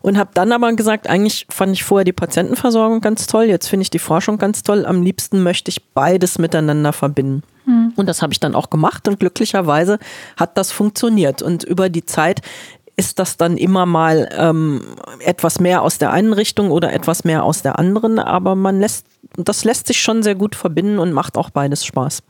Und 0.00 0.18
habe 0.18 0.30
dann 0.34 0.52
aber 0.52 0.72
gesagt, 0.72 1.08
eigentlich 1.08 1.46
fand 1.50 1.72
ich 1.72 1.84
vorher 1.84 2.04
die 2.04 2.12
Patientenversorgung 2.12 3.00
ganz 3.00 3.26
toll, 3.26 3.44
jetzt 3.44 3.68
finde 3.68 3.82
ich 3.82 3.90
die 3.90 3.98
Forschung 3.98 4.38
ganz 4.38 4.62
toll. 4.62 4.86
Am 4.86 5.02
liebsten 5.02 5.42
möchte 5.42 5.68
ich 5.70 5.84
beides 5.92 6.38
miteinander 6.38 6.92
verbinden. 6.92 7.42
Hm. 7.66 7.92
Und 7.94 8.06
das 8.06 8.22
habe 8.22 8.32
ich 8.32 8.40
dann 8.40 8.54
auch 8.54 8.70
gemacht 8.70 9.06
und 9.06 9.20
glücklicherweise 9.20 9.98
hat 10.36 10.56
das 10.56 10.72
funktioniert. 10.72 11.42
Und 11.42 11.62
über 11.62 11.88
die 11.88 12.04
Zeit 12.04 12.40
ist 12.96 13.18
das 13.18 13.36
dann 13.36 13.56
immer 13.56 13.86
mal 13.86 14.28
ähm, 14.36 14.82
etwas 15.20 15.60
mehr 15.60 15.82
aus 15.82 15.98
der 15.98 16.10
einen 16.12 16.32
Richtung 16.32 16.70
oder 16.70 16.92
etwas 16.92 17.24
mehr 17.24 17.42
aus 17.42 17.62
der 17.62 17.78
anderen, 17.78 18.18
aber 18.18 18.54
man 18.54 18.80
lässt, 18.80 19.06
das 19.36 19.64
lässt 19.64 19.86
sich 19.86 20.00
schon 20.00 20.22
sehr 20.22 20.34
gut 20.34 20.54
verbinden 20.54 20.98
und 20.98 21.12
macht 21.12 21.38
auch 21.38 21.50
beides 21.50 21.84
Spaß. 21.84 22.22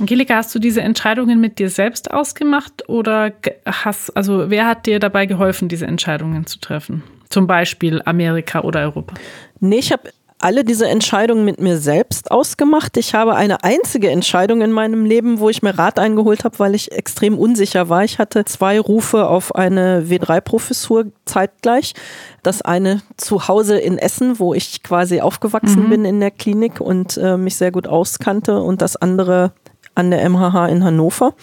Angelika, 0.00 0.36
hast 0.36 0.54
du 0.54 0.58
diese 0.58 0.80
Entscheidungen 0.80 1.40
mit 1.40 1.58
dir 1.58 1.68
selbst 1.68 2.10
ausgemacht 2.10 2.88
oder 2.88 3.32
hast, 3.66 4.16
also 4.16 4.50
wer 4.50 4.66
hat 4.66 4.86
dir 4.86 4.98
dabei 5.00 5.26
geholfen, 5.26 5.68
diese 5.68 5.86
Entscheidungen 5.86 6.46
zu 6.46 6.60
treffen? 6.60 7.02
Zum 7.28 7.46
Beispiel 7.46 8.00
Amerika 8.04 8.60
oder 8.60 8.80
Europa? 8.80 9.14
Nee, 9.60 9.78
ich 9.78 9.92
habe 9.92 10.10
alle 10.38 10.64
diese 10.64 10.86
Entscheidungen 10.88 11.44
mit 11.44 11.60
mir 11.60 11.78
selbst 11.78 12.30
ausgemacht. 12.30 12.96
Ich 12.96 13.14
habe 13.14 13.34
eine 13.34 13.64
einzige 13.64 14.10
Entscheidung 14.10 14.60
in 14.60 14.70
meinem 14.70 15.04
Leben, 15.04 15.40
wo 15.40 15.48
ich 15.48 15.62
mir 15.62 15.78
Rat 15.78 15.98
eingeholt 15.98 16.44
habe, 16.44 16.58
weil 16.58 16.74
ich 16.74 16.92
extrem 16.92 17.38
unsicher 17.38 17.88
war. 17.88 18.04
Ich 18.04 18.18
hatte 18.18 18.44
zwei 18.44 18.78
Rufe 18.78 19.28
auf 19.28 19.54
eine 19.54 20.04
W3-Professur 20.08 21.06
zeitgleich. 21.24 21.94
Das 22.42 22.60
eine 22.62 23.00
zu 23.16 23.48
Hause 23.48 23.78
in 23.78 23.98
Essen, 23.98 24.38
wo 24.38 24.52
ich 24.52 24.82
quasi 24.82 25.20
aufgewachsen 25.20 25.84
mhm. 25.84 25.90
bin 25.90 26.04
in 26.04 26.20
der 26.20 26.30
Klinik 26.30 26.80
und 26.80 27.16
äh, 27.16 27.36
mich 27.36 27.56
sehr 27.56 27.72
gut 27.72 27.88
auskannte. 27.88 28.60
Und 28.60 28.82
das 28.82 28.96
andere 28.96 29.52
an 29.96 30.10
der 30.10 30.28
MHH 30.28 30.68
in 30.68 30.84
Hannover. 30.84 31.34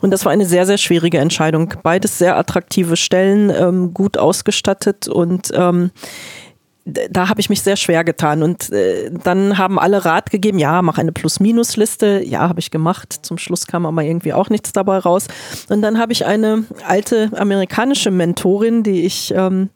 Und 0.00 0.12
das 0.12 0.24
war 0.24 0.32
eine 0.32 0.46
sehr, 0.46 0.64
sehr 0.64 0.78
schwierige 0.78 1.18
Entscheidung. 1.18 1.74
Beides 1.82 2.18
sehr 2.18 2.36
attraktive 2.38 2.96
Stellen, 2.96 3.50
ähm, 3.50 3.92
gut 3.92 4.16
ausgestattet 4.16 5.08
und 5.08 5.50
ähm, 5.54 5.90
da 6.86 7.28
habe 7.28 7.40
ich 7.40 7.48
mich 7.48 7.62
sehr 7.62 7.76
schwer 7.76 8.04
getan. 8.04 8.42
Und 8.42 8.70
äh, 8.70 9.10
dann 9.10 9.58
haben 9.58 9.78
alle 9.78 10.04
Rat 10.04 10.30
gegeben, 10.30 10.58
ja, 10.58 10.80
mach 10.82 10.98
eine 10.98 11.12
Plus-Minus-Liste. 11.12 12.22
Ja, 12.24 12.48
habe 12.48 12.60
ich 12.60 12.70
gemacht. 12.70 13.12
Zum 13.22 13.38
Schluss 13.38 13.66
kam 13.66 13.84
aber 13.86 14.04
irgendwie 14.04 14.32
auch 14.32 14.50
nichts 14.50 14.72
dabei 14.72 14.98
raus. 14.98 15.26
Und 15.68 15.82
dann 15.82 15.98
habe 15.98 16.12
ich 16.12 16.24
eine 16.24 16.64
alte 16.86 17.30
amerikanische 17.36 18.12
Mentorin, 18.12 18.84
die 18.84 19.04
ich 19.04 19.34
ähm, 19.36 19.70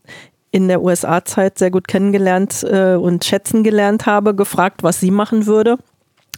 in 0.53 0.68
der 0.68 0.83
USA-Zeit 0.83 1.59
sehr 1.59 1.70
gut 1.70 1.88
kennengelernt 1.88 2.64
äh, 2.64 2.94
und 2.94 3.25
schätzen 3.25 3.64
gelernt 3.64 4.07
habe, 4.07 4.35
gefragt, 4.35 4.83
was 4.83 5.01
sie 5.01 5.11
machen 5.11 5.46
würde. 5.46 5.79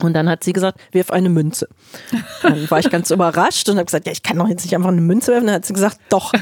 Und 0.02 0.14
dann 0.14 0.28
hat 0.28 0.44
sie 0.44 0.52
gesagt, 0.52 0.80
wirf 0.92 1.10
eine 1.10 1.28
Münze. 1.28 1.68
Dann 2.42 2.70
war 2.70 2.78
ich 2.78 2.90
ganz 2.90 3.10
überrascht 3.10 3.68
und 3.68 3.76
habe 3.76 3.86
gesagt, 3.86 4.06
ja, 4.06 4.12
ich 4.12 4.22
kann 4.22 4.38
doch 4.38 4.48
jetzt 4.48 4.64
nicht 4.64 4.74
einfach 4.74 4.90
eine 4.90 5.00
Münze 5.00 5.32
werfen. 5.32 5.46
Dann 5.46 5.56
hat 5.56 5.64
sie 5.64 5.72
gesagt, 5.72 5.98
doch. 6.08 6.32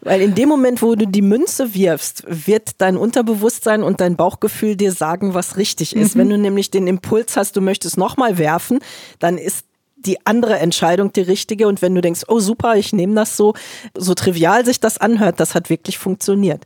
Weil 0.00 0.20
in 0.20 0.34
dem 0.34 0.48
Moment, 0.48 0.80
wo 0.82 0.94
du 0.94 1.06
die 1.06 1.22
Münze 1.22 1.74
wirfst, 1.74 2.24
wird 2.28 2.80
dein 2.80 2.96
Unterbewusstsein 2.96 3.82
und 3.82 4.00
dein 4.00 4.16
Bauchgefühl 4.16 4.76
dir 4.76 4.92
sagen, 4.92 5.34
was 5.34 5.56
richtig 5.56 5.96
ist. 5.96 6.14
Mhm. 6.14 6.20
Wenn 6.20 6.30
du 6.30 6.38
nämlich 6.38 6.70
den 6.70 6.86
Impuls 6.86 7.36
hast, 7.36 7.56
du 7.56 7.60
möchtest 7.60 7.98
nochmal 7.98 8.38
werfen, 8.38 8.78
dann 9.18 9.38
ist 9.38 9.66
die 9.98 10.24
andere 10.26 10.58
Entscheidung 10.58 11.12
die 11.12 11.22
richtige. 11.22 11.68
Und 11.68 11.82
wenn 11.82 11.94
du 11.94 12.00
denkst, 12.00 12.22
oh 12.28 12.38
super, 12.38 12.76
ich 12.76 12.92
nehme 12.92 13.14
das 13.14 13.36
so, 13.36 13.54
so 13.96 14.14
trivial 14.14 14.64
sich 14.64 14.80
das 14.80 14.98
anhört, 14.98 15.40
das 15.40 15.54
hat 15.54 15.70
wirklich 15.70 15.98
funktioniert. 15.98 16.64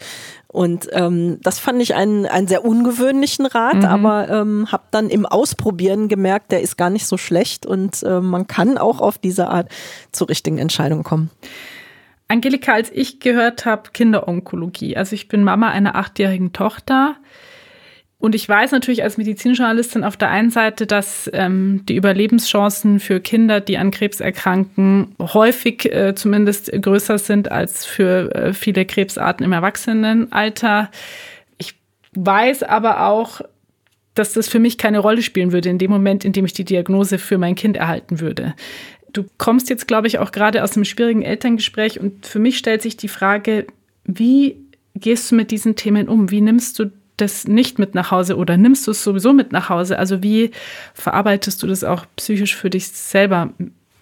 Und 0.48 0.88
ähm, 0.92 1.38
das 1.42 1.58
fand 1.58 1.80
ich 1.80 1.94
einen, 1.94 2.26
einen 2.26 2.46
sehr 2.46 2.64
ungewöhnlichen 2.64 3.46
Rat, 3.46 3.76
mhm. 3.76 3.84
aber 3.86 4.28
ähm, 4.28 4.70
habe 4.70 4.84
dann 4.90 5.08
im 5.08 5.24
Ausprobieren 5.24 6.08
gemerkt, 6.08 6.52
der 6.52 6.60
ist 6.60 6.76
gar 6.76 6.90
nicht 6.90 7.06
so 7.06 7.16
schlecht 7.16 7.64
und 7.64 8.02
äh, 8.02 8.20
man 8.20 8.46
kann 8.46 8.76
auch 8.76 9.00
auf 9.00 9.16
diese 9.16 9.48
Art 9.48 9.70
zur 10.12 10.28
richtigen 10.28 10.58
Entscheidung 10.58 11.04
kommen. 11.04 11.30
Angelika, 12.28 12.74
als 12.74 12.90
ich 12.92 13.18
gehört 13.20 13.64
habe, 13.64 13.90
Kinderonkologie, 13.92 14.96
also 14.96 15.14
ich 15.14 15.28
bin 15.28 15.42
Mama 15.42 15.70
einer 15.70 15.96
achtjährigen 15.96 16.52
Tochter, 16.52 17.16
und 18.22 18.36
ich 18.36 18.48
weiß 18.48 18.70
natürlich 18.70 19.02
als 19.02 19.18
Medizinjournalistin 19.18 20.04
auf 20.04 20.16
der 20.16 20.30
einen 20.30 20.50
Seite, 20.50 20.86
dass 20.86 21.28
ähm, 21.34 21.84
die 21.88 21.96
Überlebenschancen 21.96 23.00
für 23.00 23.18
Kinder, 23.18 23.60
die 23.60 23.78
an 23.78 23.90
Krebs 23.90 24.20
erkranken, 24.20 25.16
häufig 25.18 25.92
äh, 25.92 26.14
zumindest 26.14 26.70
größer 26.70 27.18
sind 27.18 27.50
als 27.50 27.84
für 27.84 28.32
äh, 28.32 28.52
viele 28.52 28.84
Krebsarten 28.84 29.44
im 29.44 29.50
Erwachsenenalter. 29.50 30.92
Ich 31.58 31.74
weiß 32.14 32.62
aber 32.62 33.08
auch, 33.08 33.40
dass 34.14 34.34
das 34.34 34.46
für 34.46 34.60
mich 34.60 34.78
keine 34.78 35.00
Rolle 35.00 35.22
spielen 35.22 35.50
würde 35.50 35.70
in 35.70 35.78
dem 35.78 35.90
Moment, 35.90 36.24
in 36.24 36.32
dem 36.32 36.44
ich 36.44 36.52
die 36.52 36.64
Diagnose 36.64 37.18
für 37.18 37.38
mein 37.38 37.56
Kind 37.56 37.76
erhalten 37.76 38.20
würde. 38.20 38.54
Du 39.12 39.24
kommst 39.36 39.68
jetzt, 39.68 39.88
glaube 39.88 40.06
ich, 40.06 40.20
auch 40.20 40.30
gerade 40.30 40.62
aus 40.62 40.76
einem 40.76 40.84
schwierigen 40.84 41.22
Elterngespräch 41.22 41.98
und 41.98 42.24
für 42.24 42.38
mich 42.38 42.56
stellt 42.56 42.82
sich 42.82 42.96
die 42.96 43.08
Frage, 43.08 43.66
wie 44.04 44.58
gehst 44.94 45.32
du 45.32 45.34
mit 45.34 45.50
diesen 45.50 45.74
Themen 45.74 46.08
um? 46.08 46.30
Wie 46.30 46.40
nimmst 46.40 46.78
du 46.78 46.92
das 47.16 47.46
nicht 47.46 47.78
mit 47.78 47.94
nach 47.94 48.10
Hause 48.10 48.36
oder 48.36 48.56
nimmst 48.56 48.86
du 48.86 48.90
es 48.90 49.04
sowieso 49.04 49.32
mit 49.32 49.52
nach 49.52 49.68
Hause? 49.68 49.98
Also 49.98 50.22
wie 50.22 50.50
verarbeitest 50.94 51.62
du 51.62 51.66
das 51.66 51.84
auch 51.84 52.06
psychisch 52.16 52.56
für 52.56 52.70
dich 52.70 52.88
selber, 52.88 53.50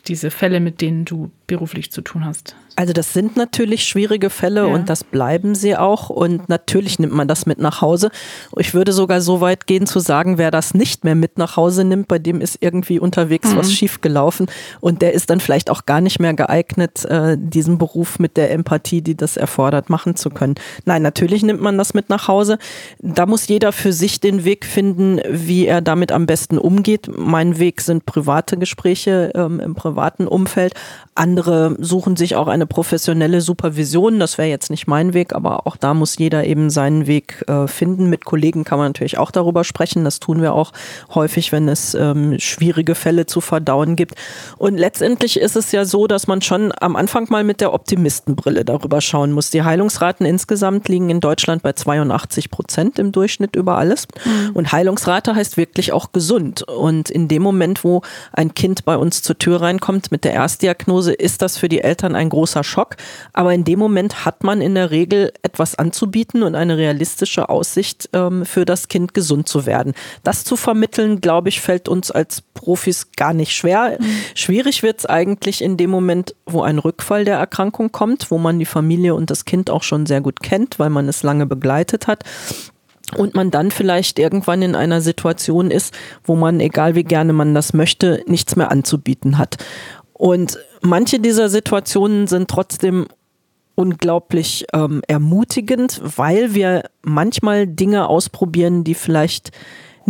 diese 0.07 0.31
Fälle, 0.31 0.61
mit 0.61 0.81
denen 0.81 1.05
du 1.05 1.31
beruflich 1.47 1.91
zu 1.93 2.01
tun 2.03 2.25
hast? 2.25 2.57
Also 2.77 2.93
das 2.93 3.13
sind 3.13 3.37
natürlich 3.37 3.85
schwierige 3.85 4.31
Fälle 4.31 4.67
ja. 4.67 4.75
und 4.75 4.89
das 4.89 5.05
bleiben 5.05 5.55
sie 5.55 5.77
auch 5.77 6.09
und 6.09 6.49
natürlich 6.49 6.99
nimmt 6.99 7.13
man 7.13 7.29
das 7.29 7.47
mit 7.47 7.59
nach 7.59 7.81
Hause. 7.81 8.11
Ich 8.57 8.75
würde 8.75 8.93
sogar 8.93 9.21
so 9.21 9.41
weit 9.41 9.67
gehen 9.67 9.87
zu 9.87 9.99
sagen, 10.01 10.39
wer 10.39 10.51
das 10.51 10.75
nicht 10.75 11.05
mehr 11.05 11.15
mit 11.15 11.37
nach 11.37 11.57
Hause 11.57 11.85
nimmt, 11.85 12.09
bei 12.09 12.19
dem 12.19 12.41
ist 12.41 12.59
irgendwie 12.61 12.99
unterwegs 12.99 13.53
mhm. 13.53 13.57
was 13.57 13.73
schiefgelaufen 13.73 14.47
und 14.81 15.03
der 15.03 15.13
ist 15.13 15.31
dann 15.31 15.41
vielleicht 15.41 15.71
auch 15.71 15.87
gar 15.87 16.01
nicht 16.01 16.21
mehr 16.21 16.35
geeignet, 16.35 17.05
äh, 17.05 17.37
diesen 17.39 17.79
Beruf 17.79 18.19
mit 18.19 18.37
der 18.37 18.51
Empathie, 18.51 19.03
die 19.03 19.17
das 19.17 19.37
erfordert, 19.37 19.91
machen 19.91 20.17
zu 20.17 20.31
können. 20.31 20.55
Nein, 20.85 21.03
natürlich 21.03 21.43
nimmt 21.43 21.61
man 21.61 21.77
das 21.77 21.95
mit 21.95 22.09
nach 22.09 22.29
Hause. 22.29 22.59
Da 23.01 23.27
muss 23.27 23.49
jeder 23.49 23.73
für 23.73 23.93
sich 23.93 24.21
den 24.21 24.45
Weg 24.45 24.65
finden, 24.65 25.21
wie 25.29 25.67
er 25.67 25.81
damit 25.81 26.13
am 26.13 26.27
besten 26.27 26.59
umgeht. 26.59 27.11
Mein 27.15 27.59
Weg 27.59 27.81
sind 27.81 28.07
private 28.07 28.57
Gespräche 28.57 29.33
ähm, 29.35 29.61
im 29.61 29.75
privaten 29.75 30.27
Umfeld. 30.27 30.75
Andere 31.15 31.77
suchen 31.79 32.17
sich 32.17 32.37
auch 32.37 32.49
eine 32.61 32.67
professionelle 32.67 33.41
Supervision. 33.41 34.21
Das 34.21 34.39
wäre 34.39 34.49
jetzt 34.49 34.71
nicht 34.71 34.87
mein 34.87 35.15
Weg, 35.15 35.35
aber 35.35 35.67
auch 35.67 35.77
da 35.77 35.95
muss 35.95 36.19
jeder 36.19 36.45
eben 36.45 36.71
seinen 36.71 37.07
Weg 37.07 37.45
äh, 37.49 37.67
finden. 37.67 38.11
Mit 38.11 38.25
Kollegen 38.25 38.65
kann 38.65 38.79
man 38.79 38.89
natürlich 38.89 39.19
auch 39.19 39.31
darüber 39.31 39.65
sprechen. 39.65 40.05
Das 40.05 40.21
tun 40.21 40.43
wir 40.43 40.55
auch 40.55 40.73
häufig, 41.15 41.53
wenn 41.53 41.69
es 41.69 41.95
ähm, 41.95 42.39
schwierige 42.39 42.95
Fälle 42.95 43.27
zu 43.27 43.41
verdauen 43.41 43.97
gibt. 43.97 44.15
Und 44.59 44.77
letztendlich 44.77 45.41
ist 45.41 45.57
es 45.57 45.73
ja 45.73 45.85
so, 45.85 46.07
dass 46.07 46.27
man 46.27 46.43
schon 46.43 46.73
am 46.81 46.97
Anfang 46.97 47.27
mal 47.31 47.45
mit 47.45 47.61
der 47.61 47.73
Optimistenbrille 47.73 48.65
darüber 48.65 49.01
schauen 49.01 49.33
muss. 49.33 49.51
Die 49.51 49.63
Heilungsraten 49.63 50.27
insgesamt 50.27 50.89
liegen 50.89 51.09
in 51.09 51.21
Deutschland 51.21 51.63
bei 51.63 51.73
82 51.73 52.51
Prozent 52.51 52.99
im 52.99 53.13
Durchschnitt 53.13 53.57
über 53.57 53.79
alles. 53.79 54.07
Mhm. 54.25 54.51
Und 54.55 54.73
Heilungsrate 54.73 55.35
heißt 55.35 55.57
wirklich 55.57 55.93
auch 55.93 56.13
gesund. 56.13 56.63
Und 56.63 57.11
in 57.11 57.29
dem 57.29 57.43
Moment, 57.43 57.85
wo 57.85 58.03
ein 58.33 58.55
Kind 58.55 58.85
bei 58.85 58.97
uns 58.97 59.23
zur 59.23 59.39
Tür 59.39 59.63
reinkommt 59.63 60.13
mit 60.13 60.25
der 60.25 60.33
Erstdiagnose, 60.33 61.13
ist 61.13 61.41
das 61.43 61.57
für 61.57 61.69
die 61.69 61.81
Eltern 61.81 62.15
ein 62.15 62.29
großer 62.29 62.50
großer 62.51 62.65
Schock. 62.65 62.97
Aber 63.33 63.55
in 63.55 63.65
dem 63.65 63.79
Moment 63.79 64.25
hat 64.25 64.45
man 64.45 64.61
in 64.61 64.75
der 64.75 64.91
Regel 64.91 65.33
etwas 65.43 65.75
anzubieten 65.77 66.43
und 66.43 66.55
eine 66.55 66.77
realistische 66.77 67.49
Aussicht 67.49 68.09
ähm, 68.13 68.45
für 68.45 68.65
das 68.65 68.89
Kind 68.89 69.15
gesund 69.15 69.49
zu 69.49 69.67
werden. 69.67 69.95
Das 70.25 70.45
zu 70.45 70.57
vermitteln, 70.57 71.21
glaube 71.21 71.49
ich, 71.49 71.61
fällt 71.61 71.89
uns 71.89 72.11
als 72.11 72.43
Profis 72.55 73.13
gar 73.17 73.33
nicht 73.33 73.53
schwer. 73.53 73.99
Mhm. 74.01 74.05
Schwierig 74.35 74.83
wird 74.83 75.01
es 75.01 75.07
eigentlich 75.07 75.63
in 75.63 75.77
dem 75.77 75.91
Moment, 75.91 76.35
wo 76.47 76.63
ein 76.63 76.79
Rückfall 76.79 77.25
der 77.25 77.39
Erkrankung 77.39 77.93
kommt, 77.93 78.31
wo 78.31 78.39
man 78.39 78.59
die 78.59 78.67
Familie 78.67 79.15
und 79.15 79.31
das 79.31 79.45
Kind 79.45 79.71
auch 79.71 79.83
schon 79.83 80.07
sehr 80.07 80.21
gut 80.21 80.41
kennt, 80.43 80.79
weil 80.79 80.91
man 80.91 81.09
es 81.09 81.23
lange 81.23 81.47
begleitet 81.47 82.07
hat 82.07 82.25
und 83.17 83.35
man 83.35 83.51
dann 83.51 83.71
vielleicht 83.71 84.19
irgendwann 84.19 84.63
in 84.63 84.75
einer 84.75 85.01
Situation 85.01 85.71
ist, 85.71 85.95
wo 86.25 86.37
man, 86.37 86.61
egal 86.61 86.95
wie 86.95 87.05
gerne 87.05 87.33
man 87.33 87.55
das 87.55 87.73
möchte, 87.73 88.23
nichts 88.27 88.57
mehr 88.57 88.71
anzubieten 88.71 89.39
hat. 89.39 89.57
Und 90.21 90.59
manche 90.83 91.19
dieser 91.19 91.49
Situationen 91.49 92.27
sind 92.27 92.49
trotzdem 92.49 93.07
unglaublich 93.75 94.67
ähm, 94.75 95.01
ermutigend, 95.09 95.99
weil 96.05 96.53
wir 96.53 96.91
manchmal 97.01 97.67
Dinge 97.67 98.07
ausprobieren, 98.07 98.85
die 98.85 98.93
vielleicht 98.93 99.51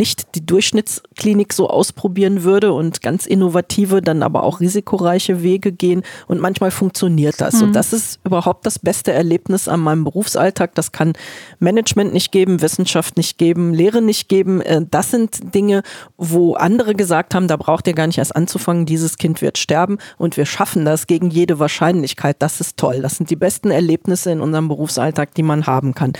nicht 0.01 0.33
die 0.33 0.43
Durchschnittsklinik 0.43 1.53
so 1.53 1.69
ausprobieren 1.69 2.41
würde 2.41 2.73
und 2.73 3.03
ganz 3.03 3.27
innovative, 3.27 4.01
dann 4.01 4.23
aber 4.23 4.41
auch 4.41 4.59
risikoreiche 4.59 5.43
Wege 5.43 5.71
gehen. 5.71 6.01
Und 6.27 6.41
manchmal 6.41 6.71
funktioniert 6.71 7.39
das. 7.39 7.57
Mhm. 7.57 7.67
Und 7.67 7.73
das 7.73 7.93
ist 7.93 8.19
überhaupt 8.23 8.65
das 8.65 8.79
beste 8.79 9.13
Erlebnis 9.13 9.67
an 9.67 9.79
meinem 9.79 10.03
Berufsalltag. 10.03 10.73
Das 10.73 10.91
kann 10.91 11.13
Management 11.59 12.13
nicht 12.13 12.31
geben, 12.31 12.63
Wissenschaft 12.63 13.15
nicht 13.15 13.37
geben, 13.37 13.75
Lehre 13.75 14.01
nicht 14.01 14.27
geben. 14.27 14.61
Äh, 14.61 14.81
das 14.89 15.11
sind 15.11 15.53
Dinge, 15.53 15.83
wo 16.17 16.55
andere 16.55 16.95
gesagt 16.95 17.35
haben, 17.35 17.47
da 17.47 17.55
braucht 17.55 17.85
ihr 17.85 17.93
gar 17.93 18.07
nicht 18.07 18.17
erst 18.17 18.35
anzufangen, 18.35 18.87
dieses 18.87 19.19
Kind 19.19 19.43
wird 19.43 19.59
sterben 19.59 19.99
und 20.17 20.35
wir 20.35 20.47
schaffen 20.47 20.83
das 20.83 21.05
gegen 21.05 21.29
jede 21.29 21.59
Wahrscheinlichkeit. 21.59 22.37
Das 22.39 22.59
ist 22.59 22.77
toll. 22.77 23.03
Das 23.03 23.17
sind 23.17 23.29
die 23.29 23.35
besten 23.35 23.69
Erlebnisse 23.69 24.31
in 24.31 24.41
unserem 24.41 24.67
Berufsalltag, 24.67 25.35
die 25.35 25.43
man 25.43 25.67
haben 25.67 25.93
kann. 25.93 26.13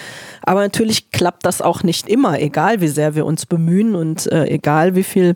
Aber 0.43 0.59
natürlich 0.59 1.09
klappt 1.09 1.47
das 1.47 1.63
auch 1.63 1.81
nicht 1.81 2.07
immer, 2.07 2.39
egal 2.39 2.79
wie 2.81 2.87
sehr 2.87 3.15
wir 3.15 3.25
uns 3.25 3.47
bemühen 3.47 3.70
bemühen 3.71 3.95
und 3.95 4.31
äh, 4.31 4.45
egal 4.45 4.95
wie 4.95 5.03
viel 5.03 5.35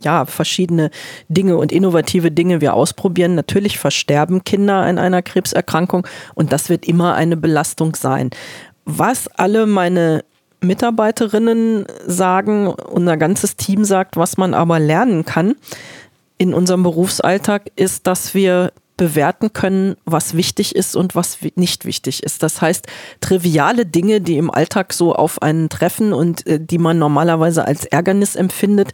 ja, 0.00 0.26
verschiedene 0.26 0.90
Dinge 1.28 1.56
und 1.56 1.72
innovative 1.72 2.30
Dinge 2.30 2.60
wir 2.60 2.74
ausprobieren. 2.74 3.34
Natürlich 3.34 3.78
versterben 3.78 4.44
Kinder 4.44 4.76
an 4.76 4.98
einer 4.98 5.22
Krebserkrankung 5.22 6.06
und 6.34 6.52
das 6.52 6.68
wird 6.68 6.86
immer 6.86 7.14
eine 7.14 7.36
Belastung 7.36 7.94
sein. 7.96 8.30
Was 8.84 9.26
alle 9.28 9.66
meine 9.66 10.22
Mitarbeiterinnen 10.60 11.86
sagen, 12.06 12.68
unser 12.68 13.16
ganzes 13.16 13.56
Team 13.56 13.84
sagt, 13.84 14.16
was 14.16 14.36
man 14.36 14.52
aber 14.52 14.78
lernen 14.78 15.24
kann 15.24 15.54
in 16.38 16.52
unserem 16.52 16.82
Berufsalltag, 16.82 17.70
ist, 17.76 18.06
dass 18.06 18.34
wir 18.34 18.72
bewerten 18.96 19.52
können, 19.52 19.96
was 20.04 20.34
wichtig 20.34 20.74
ist 20.74 20.96
und 20.96 21.14
was 21.14 21.38
nicht 21.54 21.84
wichtig 21.84 22.22
ist. 22.22 22.42
Das 22.42 22.60
heißt, 22.60 22.86
triviale 23.20 23.84
Dinge, 23.84 24.20
die 24.20 24.38
im 24.38 24.50
Alltag 24.50 24.92
so 24.92 25.14
auf 25.14 25.42
einen 25.42 25.68
treffen 25.68 26.12
und 26.12 26.46
äh, 26.46 26.58
die 26.60 26.78
man 26.78 26.98
normalerweise 26.98 27.66
als 27.66 27.84
Ärgernis 27.84 28.36
empfindet, 28.36 28.92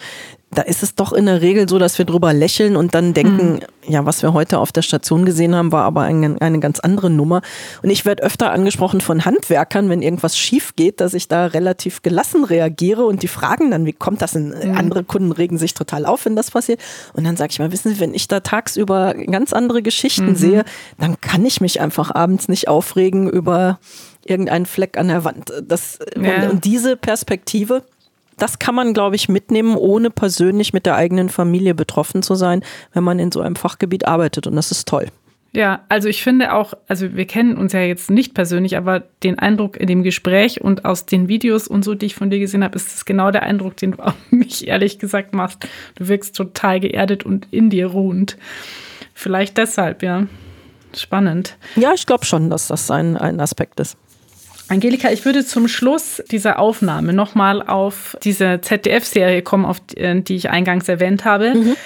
da 0.54 0.62
ist 0.62 0.82
es 0.82 0.94
doch 0.94 1.12
in 1.12 1.26
der 1.26 1.40
Regel 1.40 1.68
so, 1.68 1.78
dass 1.78 1.96
wir 1.96 2.04
drüber 2.04 2.34
lächeln 2.34 2.76
und 2.76 2.94
dann 2.94 3.14
denken, 3.14 3.54
mhm. 3.54 3.60
ja, 3.90 4.04
was 4.04 4.22
wir 4.22 4.34
heute 4.34 4.58
auf 4.58 4.70
der 4.70 4.82
Station 4.82 5.24
gesehen 5.24 5.54
haben, 5.54 5.72
war 5.72 5.84
aber 5.84 6.02
eine, 6.02 6.36
eine 6.40 6.60
ganz 6.60 6.78
andere 6.78 7.08
Nummer. 7.08 7.40
Und 7.82 7.88
ich 7.88 8.04
werde 8.04 8.22
öfter 8.22 8.52
angesprochen 8.52 9.00
von 9.00 9.24
Handwerkern, 9.24 9.88
wenn 9.88 10.02
irgendwas 10.02 10.36
schief 10.36 10.76
geht, 10.76 11.00
dass 11.00 11.14
ich 11.14 11.26
da 11.26 11.46
relativ 11.46 12.02
gelassen 12.02 12.44
reagiere 12.44 13.04
und 13.06 13.22
die 13.22 13.28
fragen 13.28 13.70
dann, 13.70 13.86
wie 13.86 13.94
kommt 13.94 14.20
das 14.20 14.32
denn? 14.32 14.48
Mhm. 14.48 14.76
Andere 14.76 15.04
Kunden 15.04 15.32
regen 15.32 15.56
sich 15.56 15.72
total 15.72 16.04
auf, 16.04 16.26
wenn 16.26 16.36
das 16.36 16.50
passiert. 16.50 16.80
Und 17.14 17.24
dann 17.24 17.36
sage 17.36 17.52
ich 17.52 17.58
mal, 17.58 17.72
wissen 17.72 17.94
Sie, 17.94 18.00
wenn 18.00 18.12
ich 18.12 18.28
da 18.28 18.40
tagsüber 18.40 19.14
ganz 19.14 19.54
andere 19.54 19.80
Geschichten 19.80 20.30
mhm. 20.30 20.36
sehe, 20.36 20.64
dann 20.98 21.18
kann 21.20 21.46
ich 21.46 21.62
mich 21.62 21.80
einfach 21.80 22.14
abends 22.14 22.48
nicht 22.48 22.68
aufregen 22.68 23.28
über 23.28 23.78
irgendeinen 24.24 24.66
Fleck 24.66 24.98
an 24.98 25.08
der 25.08 25.24
Wand. 25.24 25.52
Das, 25.66 25.98
ja. 26.20 26.44
und, 26.44 26.50
und 26.50 26.64
diese 26.64 26.96
Perspektive, 26.96 27.82
das 28.42 28.58
kann 28.58 28.74
man, 28.74 28.92
glaube 28.92 29.14
ich, 29.14 29.28
mitnehmen, 29.28 29.76
ohne 29.76 30.10
persönlich 30.10 30.72
mit 30.72 30.84
der 30.84 30.96
eigenen 30.96 31.28
Familie 31.28 31.76
betroffen 31.76 32.24
zu 32.24 32.34
sein, 32.34 32.64
wenn 32.92 33.04
man 33.04 33.20
in 33.20 33.30
so 33.30 33.40
einem 33.40 33.54
Fachgebiet 33.54 34.08
arbeitet. 34.08 34.48
Und 34.48 34.56
das 34.56 34.72
ist 34.72 34.88
toll. 34.88 35.06
Ja, 35.52 35.84
also 35.88 36.08
ich 36.08 36.24
finde 36.24 36.52
auch, 36.52 36.74
also 36.88 37.14
wir 37.14 37.26
kennen 37.26 37.56
uns 37.56 37.72
ja 37.72 37.82
jetzt 37.82 38.10
nicht 38.10 38.34
persönlich, 38.34 38.76
aber 38.76 39.04
den 39.22 39.38
Eindruck 39.38 39.76
in 39.76 39.86
dem 39.86 40.02
Gespräch 40.02 40.60
und 40.60 40.84
aus 40.84 41.06
den 41.06 41.28
Videos 41.28 41.68
und 41.68 41.84
so, 41.84 41.94
die 41.94 42.06
ich 42.06 42.16
von 42.16 42.30
dir 42.30 42.40
gesehen 42.40 42.64
habe, 42.64 42.74
ist 42.74 42.92
das 42.92 43.04
genau 43.04 43.30
der 43.30 43.44
Eindruck, 43.44 43.76
den 43.76 43.92
du 43.92 43.98
auf 44.02 44.14
mich 44.30 44.66
ehrlich 44.66 44.98
gesagt 44.98 45.34
machst. 45.34 45.64
Du 45.94 46.08
wirkst 46.08 46.34
total 46.34 46.80
geerdet 46.80 47.24
und 47.24 47.46
in 47.52 47.70
dir 47.70 47.86
ruhend. 47.86 48.36
Vielleicht 49.14 49.56
deshalb, 49.56 50.02
ja. 50.02 50.26
Spannend. 50.96 51.56
Ja, 51.76 51.92
ich 51.94 52.06
glaube 52.06 52.24
schon, 52.24 52.50
dass 52.50 52.66
das 52.66 52.90
ein, 52.90 53.16
ein 53.16 53.38
Aspekt 53.38 53.78
ist. 53.78 53.96
Angelika, 54.72 55.10
ich 55.10 55.26
würde 55.26 55.44
zum 55.44 55.68
Schluss 55.68 56.22
dieser 56.30 56.58
Aufnahme 56.58 57.12
nochmal 57.12 57.60
auf 57.60 58.16
diese 58.24 58.62
ZDF-Serie 58.62 59.42
kommen, 59.42 59.66
auf 59.66 59.80
die, 59.80 59.98
äh, 59.98 60.20
die, 60.22 60.34
ich 60.34 60.48
eingangs 60.48 60.88
erwähnt 60.88 61.26
habe. 61.26 61.54
Mhm. 61.54 61.76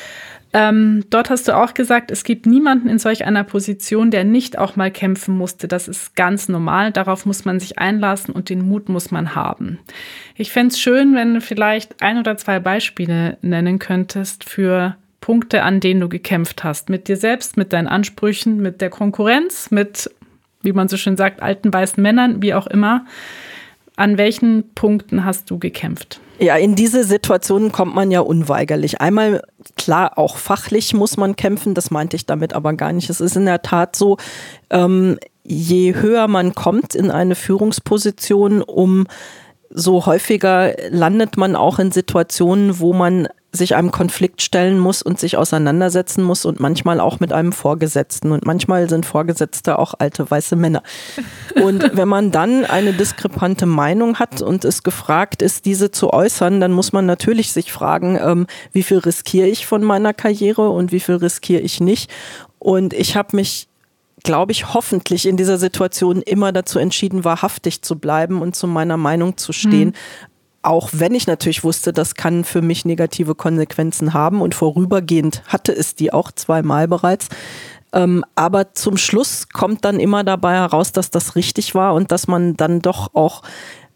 Ähm, 0.53 1.05
dort 1.11 1.29
hast 1.29 1.49
du 1.49 1.57
auch 1.57 1.75
gesagt, 1.75 2.13
es 2.13 2.23
gibt 2.23 2.47
niemanden 2.47 2.89
in 2.89 3.01
solch 3.01 3.25
einer 3.25 3.43
Position, 3.43 4.13
der 4.13 4.23
nicht 4.23 4.57
auch 4.57 4.77
mal 4.77 4.93
kämpfen 4.93 5.37
musste. 5.37 5.67
Das 5.67 5.89
ist 5.89 6.15
ganz 6.15 6.49
normal. 6.49 6.93
Darauf 6.93 7.27
muss 7.27 7.45
man 7.45 7.59
sich 7.59 7.79
einlassen 7.79 8.33
und 8.33 8.51
den 8.51 8.67
Mut 8.67 8.89
muss 8.89 9.11
man 9.11 9.35
haben. 9.35 9.81
Ich 10.37 10.53
fände 10.53 10.73
es 10.73 10.81
schön, 10.81 11.17
wenn 11.17 11.35
du 11.35 11.41
vielleicht 11.41 12.01
ein 12.01 12.19
oder 12.19 12.37
zwei 12.37 12.61
Beispiele 12.61 13.37
nennen 13.43 13.81
könntest 13.81 14.49
für 14.49 14.97
Punkte, 15.21 15.65
an 15.65 15.81
denen 15.81 15.99
du 15.99 16.09
gekämpft 16.09 16.63
hast. 16.63 16.89
Mit 16.89 17.09
dir 17.09 17.17
selbst, 17.17 17.57
mit 17.57 17.73
deinen 17.73 17.89
Ansprüchen, 17.89 18.59
mit 18.59 18.81
der 18.81 18.91
Konkurrenz, 18.91 19.73
mit, 19.73 20.09
wie 20.67 20.73
man 20.73 20.89
so 20.89 20.99
schön 20.99 21.17
sagt, 21.17 21.43
alten 21.43 21.73
weißen 21.73 22.03
Männern, 22.03 22.43
wie 22.43 22.53
auch 22.53 22.67
immer. 22.67 23.07
An 23.97 24.19
welchen 24.19 24.75
Punkten 24.75 25.25
hast 25.25 25.51
du 25.51 25.59
gekämpft? 25.59 26.21
Ja, 26.39 26.57
in 26.57 26.75
diese 26.75 27.05
Situationen 27.05 27.73
kommt 27.73 27.95
man 27.95 28.11
ja 28.11 28.21
unweigerlich. 28.21 29.01
Einmal, 29.01 29.43
klar, 29.79 30.19
auch 30.19 30.37
fachlich 30.37 30.93
muss 30.93 31.17
man 31.17 31.35
kämpfen, 31.35 31.73
das 31.73 31.91
meinte 31.91 32.17
ich 32.17 32.27
damit 32.27 32.53
aber 32.53 32.75
gar 32.75 32.93
nicht. 32.93 33.09
Es 33.09 33.23
ist 33.23 33.37
in 33.37 33.47
der 33.47 33.63
Tat 33.63 33.97
so, 33.97 34.19
ähm, 34.69 35.19
je 35.45 35.95
höher 35.95 36.29
man 36.29 36.55
kommt 36.55 36.95
in 36.95 37.11
eine 37.11 37.37
Führungsposition, 37.37 38.61
um 38.61 39.07
so 39.71 40.05
häufiger 40.05 40.75
landet 40.91 41.39
man 41.39 41.57
auch 41.57 41.79
in 41.79 41.91
Situationen, 41.91 42.81
wo 42.81 42.93
man 42.93 43.29
sich 43.57 43.75
einem 43.75 43.91
Konflikt 43.91 44.43
stellen 44.43 44.79
muss 44.79 45.03
und 45.03 45.19
sich 45.19 45.37
auseinandersetzen 45.37 46.23
muss 46.23 46.45
und 46.45 46.61
manchmal 46.61 47.01
auch 47.01 47.19
mit 47.19 47.33
einem 47.33 47.53
Vorgesetzten. 47.53 48.31
Und 48.33 48.47
manchmal 48.47 48.89
sind 48.89 49.07
Vorgesetzte 49.07 49.79
auch 49.79 49.95
alte 49.99 50.31
weiße 50.31 50.57
Männer. 50.57 50.83
Und 51.63 51.97
wenn 51.97 52.09
man 52.09 52.31
dann 52.33 52.67
eine 52.67 52.93
diskrepante 52.93 53.65
Meinung 53.65 54.19
hat 54.19 54.43
und 54.43 54.67
es 54.67 54.83
gefragt 54.83 55.41
ist, 55.41 55.65
diese 55.65 55.91
zu 55.91 56.13
äußern, 56.13 56.61
dann 56.61 56.71
muss 56.71 56.93
man 56.93 57.07
natürlich 57.07 57.51
sich 57.53 57.73
fragen, 57.73 58.19
ähm, 58.23 58.47
wie 58.73 58.83
viel 58.83 58.99
riskiere 58.99 59.49
ich 59.49 59.67
von 59.67 59.83
meiner 59.83 60.13
Karriere 60.13 60.69
und 60.69 60.93
wie 60.93 61.01
viel 61.01 61.15
riskiere 61.15 61.63
ich 61.63 61.81
nicht. 61.81 62.11
Und 62.59 62.93
ich 62.93 63.17
habe 63.17 63.37
mich 63.37 63.69
glaube 64.23 64.51
ich, 64.51 64.75
hoffentlich 64.75 65.25
in 65.25 65.37
dieser 65.37 65.57
Situation 65.57 66.21
immer 66.21 66.51
dazu 66.51 66.81
entschieden, 66.81 67.25
wahrhaftig 67.25 67.83
zu 67.83 67.97
bleiben 67.97 68.43
und 68.43 68.57
zu 68.57 68.67
meiner 68.67 68.97
Meinung 68.97 69.37
zu 69.37 69.53
stehen. 69.53 69.91
Mhm 69.91 69.95
auch 70.67 70.91
wenn 70.93 71.15
ich 71.15 71.27
natürlich 71.27 71.65
wusste, 71.65 71.93
das 71.93 72.15
kann 72.15 72.45
für 72.45 72.61
mich 72.61 72.85
negative 72.85 73.35
Konsequenzen 73.35 74.13
haben 74.13 74.43
und 74.43 74.55
vorübergehend 74.55 75.43
hatte 75.47 75.73
es 75.73 75.95
die 75.95 76.13
auch 76.13 76.33
zweimal 76.33 76.89
bereits. 76.89 77.29
Ähm, 77.93 78.25
aber 78.35 78.75
zum 78.75 78.97
Schluss 78.97 79.49
kommt 79.49 79.85
dann 79.85 80.01
immer 80.01 80.25
dabei 80.25 80.55
heraus, 80.55 80.93
dass 80.93 81.11
das 81.11 81.37
richtig 81.37 81.75
war 81.75 81.95
und 81.95 82.11
dass 82.11 82.27
man 82.27 82.57
dann 82.57 82.81
doch 82.81 83.15
auch 83.15 83.43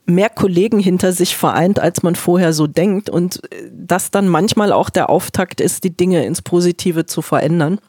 mehr 0.06 0.28
Kollegen 0.28 0.78
hinter 0.78 1.12
sich 1.12 1.36
vereint, 1.36 1.78
als 1.78 2.02
man 2.02 2.14
vorher 2.14 2.52
so 2.52 2.66
denkt 2.66 3.10
und 3.10 3.42
äh, 3.52 3.70
das 3.72 4.10
dann 4.10 4.28
manchmal 4.28 4.72
auch 4.72 4.90
der 4.90 5.10
Auftakt 5.10 5.60
ist, 5.60 5.84
die 5.84 5.96
Dinge 5.96 6.24
ins 6.24 6.42
Positive 6.42 7.06
zu 7.06 7.20
verändern. 7.20 7.80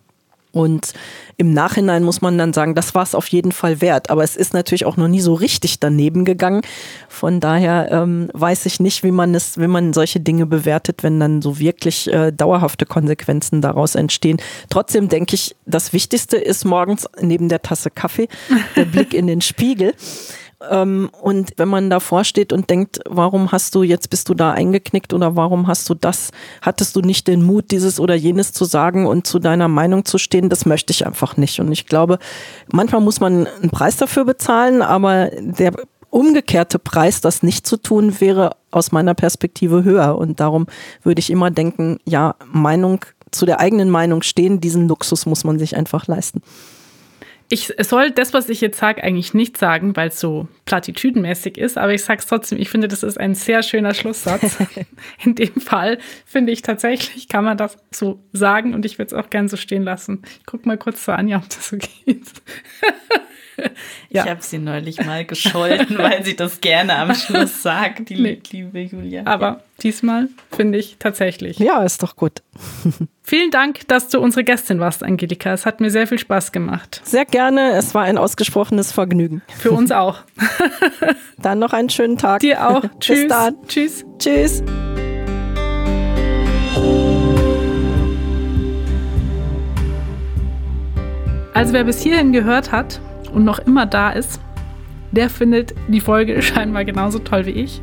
Und 0.51 0.93
im 1.37 1.53
Nachhinein 1.53 2.03
muss 2.03 2.21
man 2.21 2.37
dann 2.37 2.53
sagen, 2.53 2.75
das 2.75 2.93
war 2.93 3.03
es 3.03 3.15
auf 3.15 3.27
jeden 3.27 3.51
Fall 3.51 3.81
wert. 3.81 4.09
Aber 4.09 4.23
es 4.23 4.35
ist 4.35 4.53
natürlich 4.53 4.85
auch 4.85 4.97
noch 4.97 5.07
nie 5.07 5.21
so 5.21 5.33
richtig 5.33 5.79
daneben 5.79 6.25
gegangen. 6.25 6.61
Von 7.07 7.39
daher 7.39 7.89
ähm, 7.91 8.29
weiß 8.33 8.65
ich 8.65 8.79
nicht, 8.79 9.03
wie 9.03 9.11
man 9.11 9.33
es, 9.33 9.57
wie 9.57 9.67
man 9.67 9.93
solche 9.93 10.19
Dinge 10.19 10.45
bewertet, 10.45 11.03
wenn 11.03 11.19
dann 11.19 11.41
so 11.41 11.59
wirklich 11.59 12.11
äh, 12.11 12.31
dauerhafte 12.31 12.85
Konsequenzen 12.85 13.61
daraus 13.61 13.95
entstehen. 13.95 14.37
Trotzdem 14.69 15.07
denke 15.07 15.35
ich, 15.35 15.55
das 15.65 15.93
Wichtigste 15.93 16.37
ist 16.37 16.65
morgens 16.65 17.07
neben 17.19 17.47
der 17.47 17.61
Tasse 17.61 17.89
Kaffee 17.89 18.27
der 18.75 18.85
Blick 18.85 19.13
in 19.13 19.27
den 19.27 19.41
Spiegel. 19.41 19.93
Ähm, 20.69 21.09
und 21.21 21.53
wenn 21.57 21.67
man 21.67 21.89
davor 21.89 22.23
steht 22.23 22.53
und 22.53 22.69
denkt, 22.69 22.99
warum 23.07 23.51
hast 23.51 23.75
du, 23.75 23.83
jetzt 23.83 24.09
bist 24.09 24.29
du 24.29 24.33
da 24.33 24.51
eingeknickt 24.51 25.13
oder 25.13 25.35
warum 25.35 25.67
hast 25.67 25.89
du 25.89 25.93
das, 25.93 26.31
hattest 26.61 26.95
du 26.95 27.01
nicht 27.01 27.27
den 27.27 27.43
Mut, 27.43 27.71
dieses 27.71 27.99
oder 27.99 28.15
jenes 28.15 28.53
zu 28.53 28.65
sagen 28.65 29.07
und 29.07 29.25
zu 29.25 29.39
deiner 29.39 29.67
Meinung 29.67 30.05
zu 30.05 30.17
stehen, 30.17 30.49
das 30.49 30.65
möchte 30.65 30.91
ich 30.91 31.05
einfach 31.05 31.37
nicht. 31.37 31.59
Und 31.59 31.71
ich 31.71 31.87
glaube, 31.87 32.19
manchmal 32.71 33.01
muss 33.01 33.19
man 33.19 33.47
einen 33.47 33.71
Preis 33.71 33.97
dafür 33.97 34.25
bezahlen, 34.25 34.81
aber 34.81 35.31
der 35.39 35.73
umgekehrte 36.09 36.77
Preis, 36.77 37.21
das 37.21 37.41
nicht 37.41 37.65
zu 37.65 37.77
tun, 37.77 38.19
wäre 38.19 38.57
aus 38.69 38.91
meiner 38.91 39.13
Perspektive 39.13 39.83
höher. 39.83 40.17
Und 40.17 40.39
darum 40.39 40.67
würde 41.03 41.19
ich 41.19 41.29
immer 41.29 41.49
denken, 41.49 41.99
ja, 42.05 42.35
Meinung, 42.51 43.05
zu 43.31 43.45
der 43.45 43.59
eigenen 43.59 43.89
Meinung 43.89 44.21
stehen, 44.21 44.59
diesen 44.59 44.87
Luxus 44.87 45.25
muss 45.25 45.43
man 45.43 45.57
sich 45.57 45.75
einfach 45.75 46.07
leisten. 46.07 46.41
Ich 47.53 47.73
soll 47.79 48.11
das, 48.11 48.33
was 48.33 48.47
ich 48.47 48.61
jetzt 48.61 48.79
sage, 48.79 49.03
eigentlich 49.03 49.33
nicht 49.33 49.57
sagen, 49.57 49.93
weil 49.97 50.07
es 50.07 50.21
so 50.21 50.47
platitüdenmäßig 50.63 51.57
ist, 51.57 51.77
aber 51.77 51.93
ich 51.93 52.01
sage 52.01 52.19
es 52.19 52.25
trotzdem, 52.25 52.57
ich 52.57 52.69
finde, 52.69 52.87
das 52.87 53.03
ist 53.03 53.19
ein 53.19 53.35
sehr 53.35 53.61
schöner 53.61 53.93
Schlusssatz. 53.93 54.57
In 55.25 55.35
dem 55.35 55.59
Fall 55.59 55.97
finde 56.25 56.53
ich 56.53 56.61
tatsächlich, 56.61 57.27
kann 57.27 57.43
man 57.43 57.57
das 57.57 57.77
so 57.91 58.23
sagen 58.31 58.73
und 58.73 58.85
ich 58.85 58.97
würde 58.97 59.07
es 59.07 59.13
auch 59.13 59.29
gern 59.29 59.49
so 59.49 59.57
stehen 59.57 59.83
lassen. 59.83 60.21
Ich 60.39 60.45
gucke 60.45 60.65
mal 60.65 60.77
kurz 60.77 61.03
zu 61.03 61.13
Anja, 61.13 61.39
ob 61.39 61.49
das 61.49 61.67
so 61.67 61.77
geht. 61.77 62.23
ja. 64.09 64.23
Ich 64.23 64.29
habe 64.29 64.41
sie 64.41 64.57
neulich 64.57 65.03
mal 65.03 65.25
gescholten, 65.25 65.97
weil 65.97 66.23
sie 66.23 66.35
das 66.35 66.61
gerne 66.61 66.95
am 66.95 67.13
Schluss 67.15 67.61
sagt, 67.61 68.09
die 68.09 68.19
nee. 68.19 68.41
liebe 68.51 68.79
Julia. 68.79 69.23
Aber 69.25 69.45
ja. 69.45 69.61
diesmal 69.83 70.29
finde 70.55 70.77
ich 70.77 70.97
tatsächlich. 70.99 71.59
Ja, 71.59 71.83
ist 71.83 72.03
doch 72.03 72.15
gut. 72.15 72.41
Vielen 73.23 73.51
Dank, 73.51 73.87
dass 73.87 74.09
du 74.09 74.19
unsere 74.19 74.43
Gästin 74.43 74.79
warst, 74.79 75.03
Angelika. 75.03 75.53
Es 75.53 75.65
hat 75.65 75.79
mir 75.79 75.89
sehr 75.89 76.07
viel 76.07 76.19
Spaß 76.19 76.51
gemacht. 76.51 77.01
Sehr 77.03 77.25
gerne. 77.25 77.71
Es 77.73 77.93
war 77.93 78.03
ein 78.03 78.17
ausgesprochenes 78.17 78.91
Vergnügen. 78.91 79.41
Für 79.57 79.71
uns 79.71 79.91
auch. 79.91 80.19
dann 81.37 81.59
noch 81.59 81.73
einen 81.73 81.89
schönen 81.89 82.17
Tag. 82.17 82.41
Dir 82.41 82.67
auch. 82.67 82.83
Tschüss. 82.99 83.21
Bis 83.21 83.27
dann. 83.27 83.55
Tschüss. 83.67 84.05
Tschüss. 84.17 84.63
Also 91.53 91.73
wer 91.73 91.83
bis 91.83 92.01
hierhin 92.01 92.31
gehört 92.31 92.71
hat, 92.71 93.01
und 93.33 93.45
noch 93.45 93.59
immer 93.59 93.85
da 93.85 94.11
ist, 94.11 94.39
der 95.11 95.29
findet 95.29 95.73
die 95.87 96.01
Folge 96.01 96.41
scheinbar 96.41 96.85
genauso 96.85 97.19
toll 97.19 97.45
wie 97.45 97.51
ich. 97.51 97.81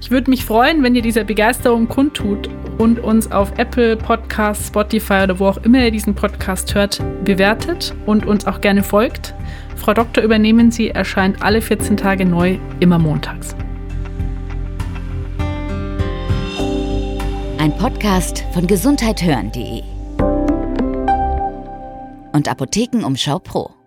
Ich 0.00 0.10
würde 0.10 0.30
mich 0.30 0.44
freuen, 0.44 0.82
wenn 0.82 0.94
ihr 0.94 1.00
dieser 1.00 1.24
Begeisterung 1.24 1.88
kundtut 1.88 2.50
und 2.76 2.98
uns 2.98 3.32
auf 3.32 3.52
Apple 3.56 3.96
Podcasts, 3.96 4.68
Spotify 4.68 5.22
oder 5.22 5.38
wo 5.38 5.46
auch 5.46 5.56
immer 5.64 5.82
ihr 5.82 5.90
diesen 5.90 6.14
Podcast 6.14 6.74
hört, 6.74 7.02
bewertet 7.24 7.94
und 8.04 8.26
uns 8.26 8.46
auch 8.46 8.60
gerne 8.60 8.82
folgt. 8.82 9.34
Frau 9.76 9.94
Doktor 9.94 10.22
übernehmen 10.22 10.70
Sie 10.70 10.90
erscheint 10.90 11.42
alle 11.42 11.62
14 11.62 11.96
Tage 11.96 12.26
neu, 12.26 12.58
immer 12.80 12.98
montags. 12.98 13.56
Ein 17.58 17.74
Podcast 17.78 18.44
von 18.52 18.66
gesundheithören.de 18.66 19.82
und 22.32 22.48
Apothekenumschau 22.48 23.38
Pro. 23.38 23.83